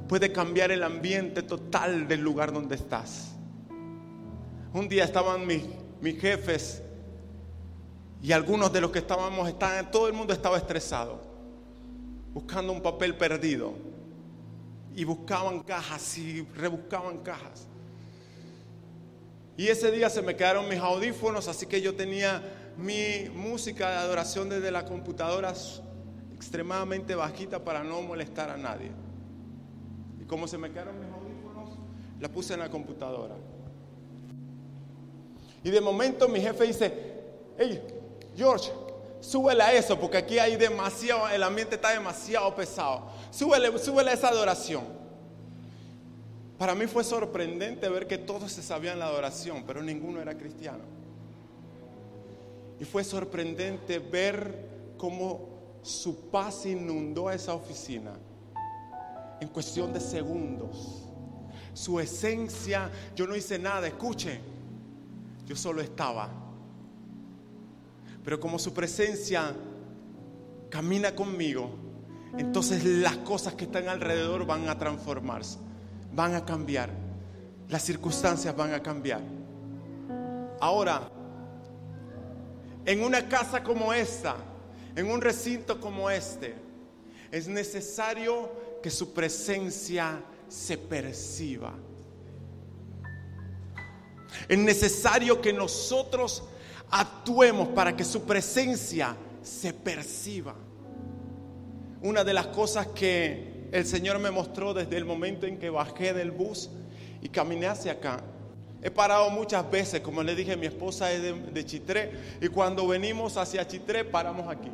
[0.08, 3.32] puede cambiar el ambiente total del lugar donde estás.
[4.74, 5.64] Un día estaban mis,
[6.00, 6.84] mis jefes
[8.22, 11.20] y algunos de los que estábamos, estaban, todo el mundo estaba estresado,
[12.34, 13.74] buscando un papel perdido.
[14.94, 17.71] Y buscaban cajas y rebuscaban cajas.
[19.62, 22.42] Y ese día se me quedaron mis audífonos, así que yo tenía
[22.78, 25.54] mi música de adoración desde la computadora
[26.34, 28.90] extremadamente bajita para no molestar a nadie.
[30.28, 31.78] Como se me quedaron mis audífonos,
[32.20, 33.36] la puse en la computadora.
[35.64, 36.92] Y de momento mi jefe dice,
[37.60, 37.84] hey,
[38.36, 38.72] George,
[39.20, 43.12] súbele a eso, porque aquí hay demasiado, el ambiente está demasiado pesado.
[43.30, 45.01] Súbele a esa adoración.
[46.62, 50.84] Para mí fue sorprendente ver que todos se sabían la adoración, pero ninguno era cristiano.
[52.80, 58.12] Y fue sorprendente ver cómo su paz inundó esa oficina
[59.40, 61.02] en cuestión de segundos.
[61.74, 64.40] Su esencia, yo no hice nada, escuche,
[65.48, 66.30] yo solo estaba.
[68.24, 69.56] Pero como su presencia
[70.70, 71.72] camina conmigo,
[72.38, 75.58] entonces las cosas que están alrededor van a transformarse,
[76.14, 76.90] van a cambiar,
[77.70, 79.22] las circunstancias van a cambiar.
[80.60, 81.10] Ahora,
[82.86, 84.36] en una casa como esta,
[84.96, 86.56] en un recinto como este,
[87.32, 88.52] es necesario
[88.84, 91.74] que su presencia se perciba.
[94.48, 96.44] Es necesario que nosotros
[96.90, 100.56] actuemos para que su presencia se perciba.
[102.02, 106.14] Una de las cosas que el Señor me mostró desde el momento en que bajé
[106.14, 106.70] del bus
[107.22, 108.22] y caminé hacia acá.
[108.84, 111.22] He parado muchas veces, como le dije, mi esposa es
[111.54, 112.12] de, Chitré
[112.42, 114.72] y cuando venimos hacia Chitré paramos aquí.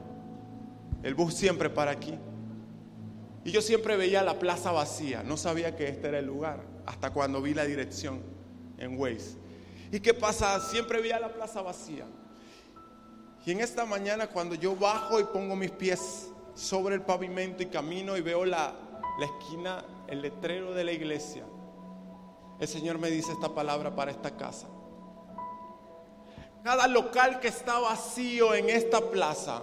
[1.03, 2.15] El bus siempre para aquí.
[3.43, 7.11] Y yo siempre veía la plaza vacía, no sabía que este era el lugar, hasta
[7.11, 8.21] cuando vi la dirección
[8.77, 9.37] en Waze.
[9.91, 10.59] ¿Y qué pasa?
[10.59, 12.05] Siempre veía la plaza vacía.
[13.45, 17.67] Y en esta mañana cuando yo bajo y pongo mis pies sobre el pavimento y
[17.67, 18.73] camino y veo la,
[19.19, 21.43] la esquina, el letrero de la iglesia,
[22.59, 24.67] el Señor me dice esta palabra para esta casa.
[26.63, 29.61] Cada local que está vacío en esta plaza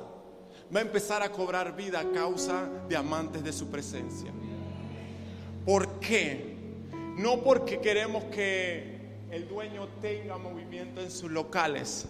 [0.75, 4.33] va a empezar a cobrar vida a causa de amantes de su presencia.
[5.65, 6.57] ¿Por qué?
[7.17, 8.95] No porque queremos que
[9.31, 12.07] el dueño tenga movimiento en sus locales,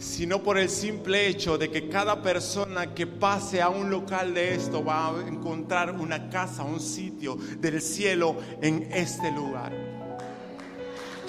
[0.00, 4.54] sino por el simple hecho de que cada persona que pase a un local de
[4.54, 9.72] esto va a encontrar una casa, un sitio del cielo en este lugar.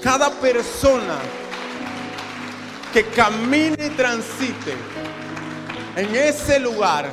[0.01, 1.19] Cada persona
[2.93, 4.73] que camine y transite
[5.97, 7.11] en ese lugar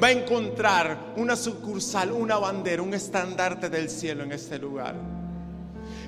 [0.00, 5.17] va a encontrar una sucursal, una bandera, un estandarte del cielo en este lugar.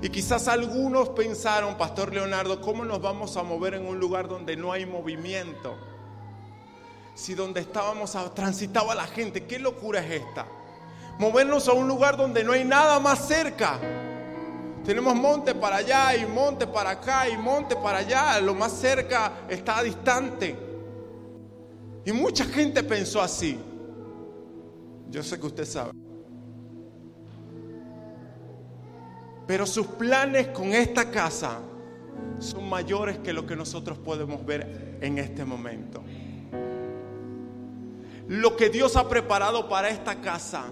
[0.03, 4.57] Y quizás algunos pensaron, Pastor Leonardo, ¿cómo nos vamos a mover en un lugar donde
[4.57, 5.77] no hay movimiento?
[7.15, 10.47] Si donde estábamos transitaba la gente, ¿qué locura es esta?
[11.19, 13.79] Movernos a un lugar donde no hay nada más cerca.
[14.87, 18.41] Tenemos monte para allá y monte para acá y monte para allá.
[18.41, 20.57] Lo más cerca está distante.
[22.07, 23.61] Y mucha gente pensó así.
[25.11, 25.91] Yo sé que usted sabe.
[29.51, 31.59] Pero sus planes con esta casa
[32.39, 36.05] son mayores que lo que nosotros podemos ver en este momento.
[38.29, 40.67] Lo que Dios ha preparado para esta casa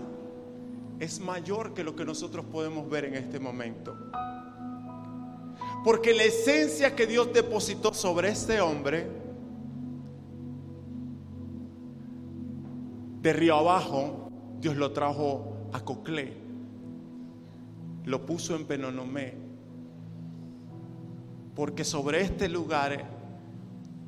[1.01, 3.97] es mayor que lo que nosotros podemos ver en este momento.
[5.83, 9.09] Porque la esencia que Dios depositó sobre este hombre,
[13.23, 16.48] de río abajo, Dios lo trajo a Coclé
[18.09, 19.35] lo puso en Penonomé.
[21.55, 23.05] Porque sobre este lugar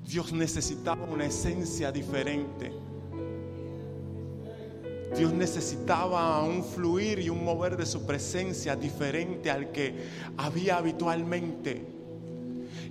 [0.06, 2.72] Dios necesitaba una esencia diferente.
[5.16, 9.94] Dios necesitaba un fluir y un mover de su presencia diferente al que
[10.36, 11.84] había habitualmente.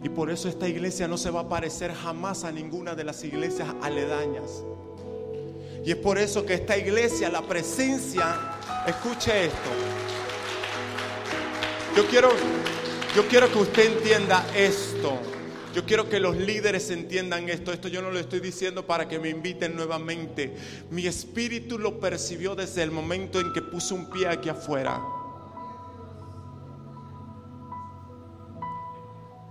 [0.04, 3.24] Y por eso esta iglesia no se va a parecer jamás a ninguna de las
[3.24, 4.64] iglesias aledañas.
[5.84, 8.36] Y es por eso que esta iglesia, la presencia,
[8.86, 9.70] escuche esto,
[11.96, 12.30] yo quiero,
[13.16, 15.20] yo quiero que usted entienda esto.
[15.74, 17.72] Yo quiero que los líderes entiendan esto.
[17.72, 20.56] Esto yo no lo estoy diciendo para que me inviten nuevamente.
[20.90, 25.00] Mi espíritu lo percibió desde el momento en que puse un pie aquí afuera.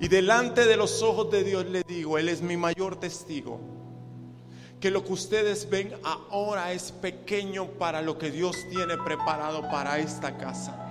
[0.01, 3.61] Y delante de los ojos de Dios le digo, Él es mi mayor testigo,
[4.81, 5.93] que lo que ustedes ven
[6.31, 10.85] ahora es pequeño para lo que Dios tiene preparado para esta casa.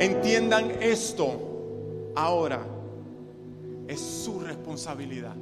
[0.00, 2.66] Entiendan esto ahora.
[3.86, 5.34] Es su responsabilidad.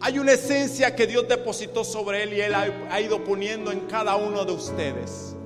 [0.00, 4.16] Hay una esencia que Dios depositó sobre él y él ha ido poniendo en cada
[4.16, 5.36] uno de ustedes.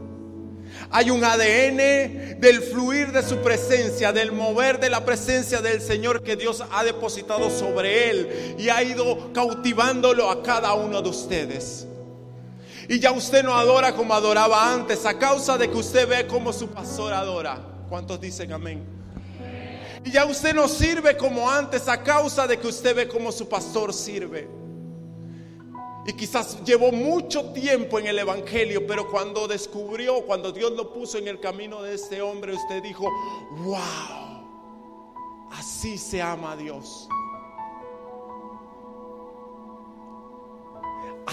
[0.91, 6.23] Hay un ADN del fluir de su presencia, del mover de la presencia del Señor
[6.23, 11.87] que Dios ha depositado sobre él y ha ido cautivándolo a cada uno de ustedes.
[12.89, 16.53] Y ya usted no adora como adoraba antes a causa de que usted ve como
[16.53, 17.59] su pastor adora.
[17.89, 18.85] ¿Cuántos dicen amén?
[20.05, 23.49] Y ya usted no sirve como antes a causa de que usted ve como su
[23.49, 24.49] pastor sirve.
[26.07, 31.16] Y quizás llevó mucho tiempo en el Evangelio, pero cuando descubrió, cuando Dios lo puso
[31.16, 33.11] en el camino de este hombre, usted dijo,
[33.62, 34.45] wow,
[35.53, 37.09] así se ama a Dios.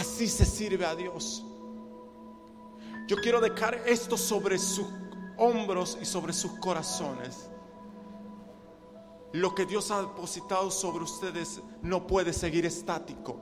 [0.02, 1.45] Así se sirve a Dios.
[3.08, 4.88] Yo quiero dejar esto sobre sus
[5.38, 7.52] hombros y sobre sus corazones.
[9.32, 13.39] Lo que Dios ha depositado sobre ustedes no puede seguir estático.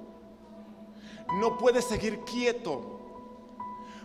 [1.39, 2.98] No puede seguir quieto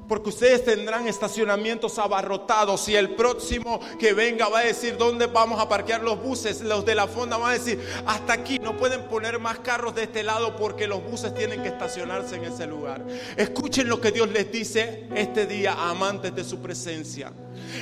[0.08, 5.60] porque ustedes tendrán estacionamientos abarrotados y el próximo que venga va a decir dónde vamos
[5.60, 6.60] a parquear los buses.
[6.60, 10.04] Los de la fonda van a decir hasta aquí no pueden poner más carros de
[10.04, 13.04] este lado porque los buses tienen que estacionarse en ese lugar.
[13.36, 17.32] Escuchen lo que Dios les dice este día amantes de su presencia.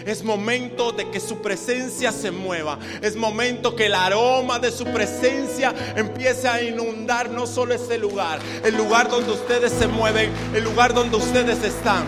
[0.06, 2.78] Es momento de que su presencia se mueva.
[3.00, 8.38] Es momento que el aroma de su presencia empiece a inundar no solo ese lugar,
[8.64, 12.04] el lugar donde ustedes se mueven, el lugar donde ustedes están.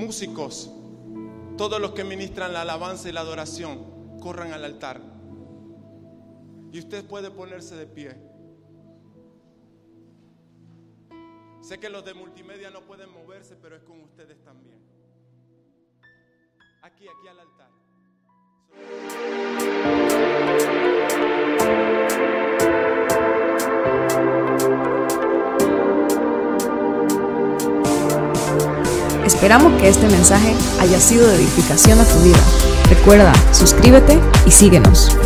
[0.00, 0.70] Músicos,
[1.58, 4.98] todos los que ministran la alabanza y la adoración, corran al altar.
[6.72, 8.16] Y usted puede ponerse de pie.
[11.60, 14.80] Sé que los de multimedia no pueden moverse, pero es con ustedes también.
[16.80, 17.70] Aquí, aquí al altar.
[29.40, 32.36] Esperamos que este mensaje haya sido de edificación a tu vida.
[32.90, 35.16] Recuerda, suscríbete y síguenos.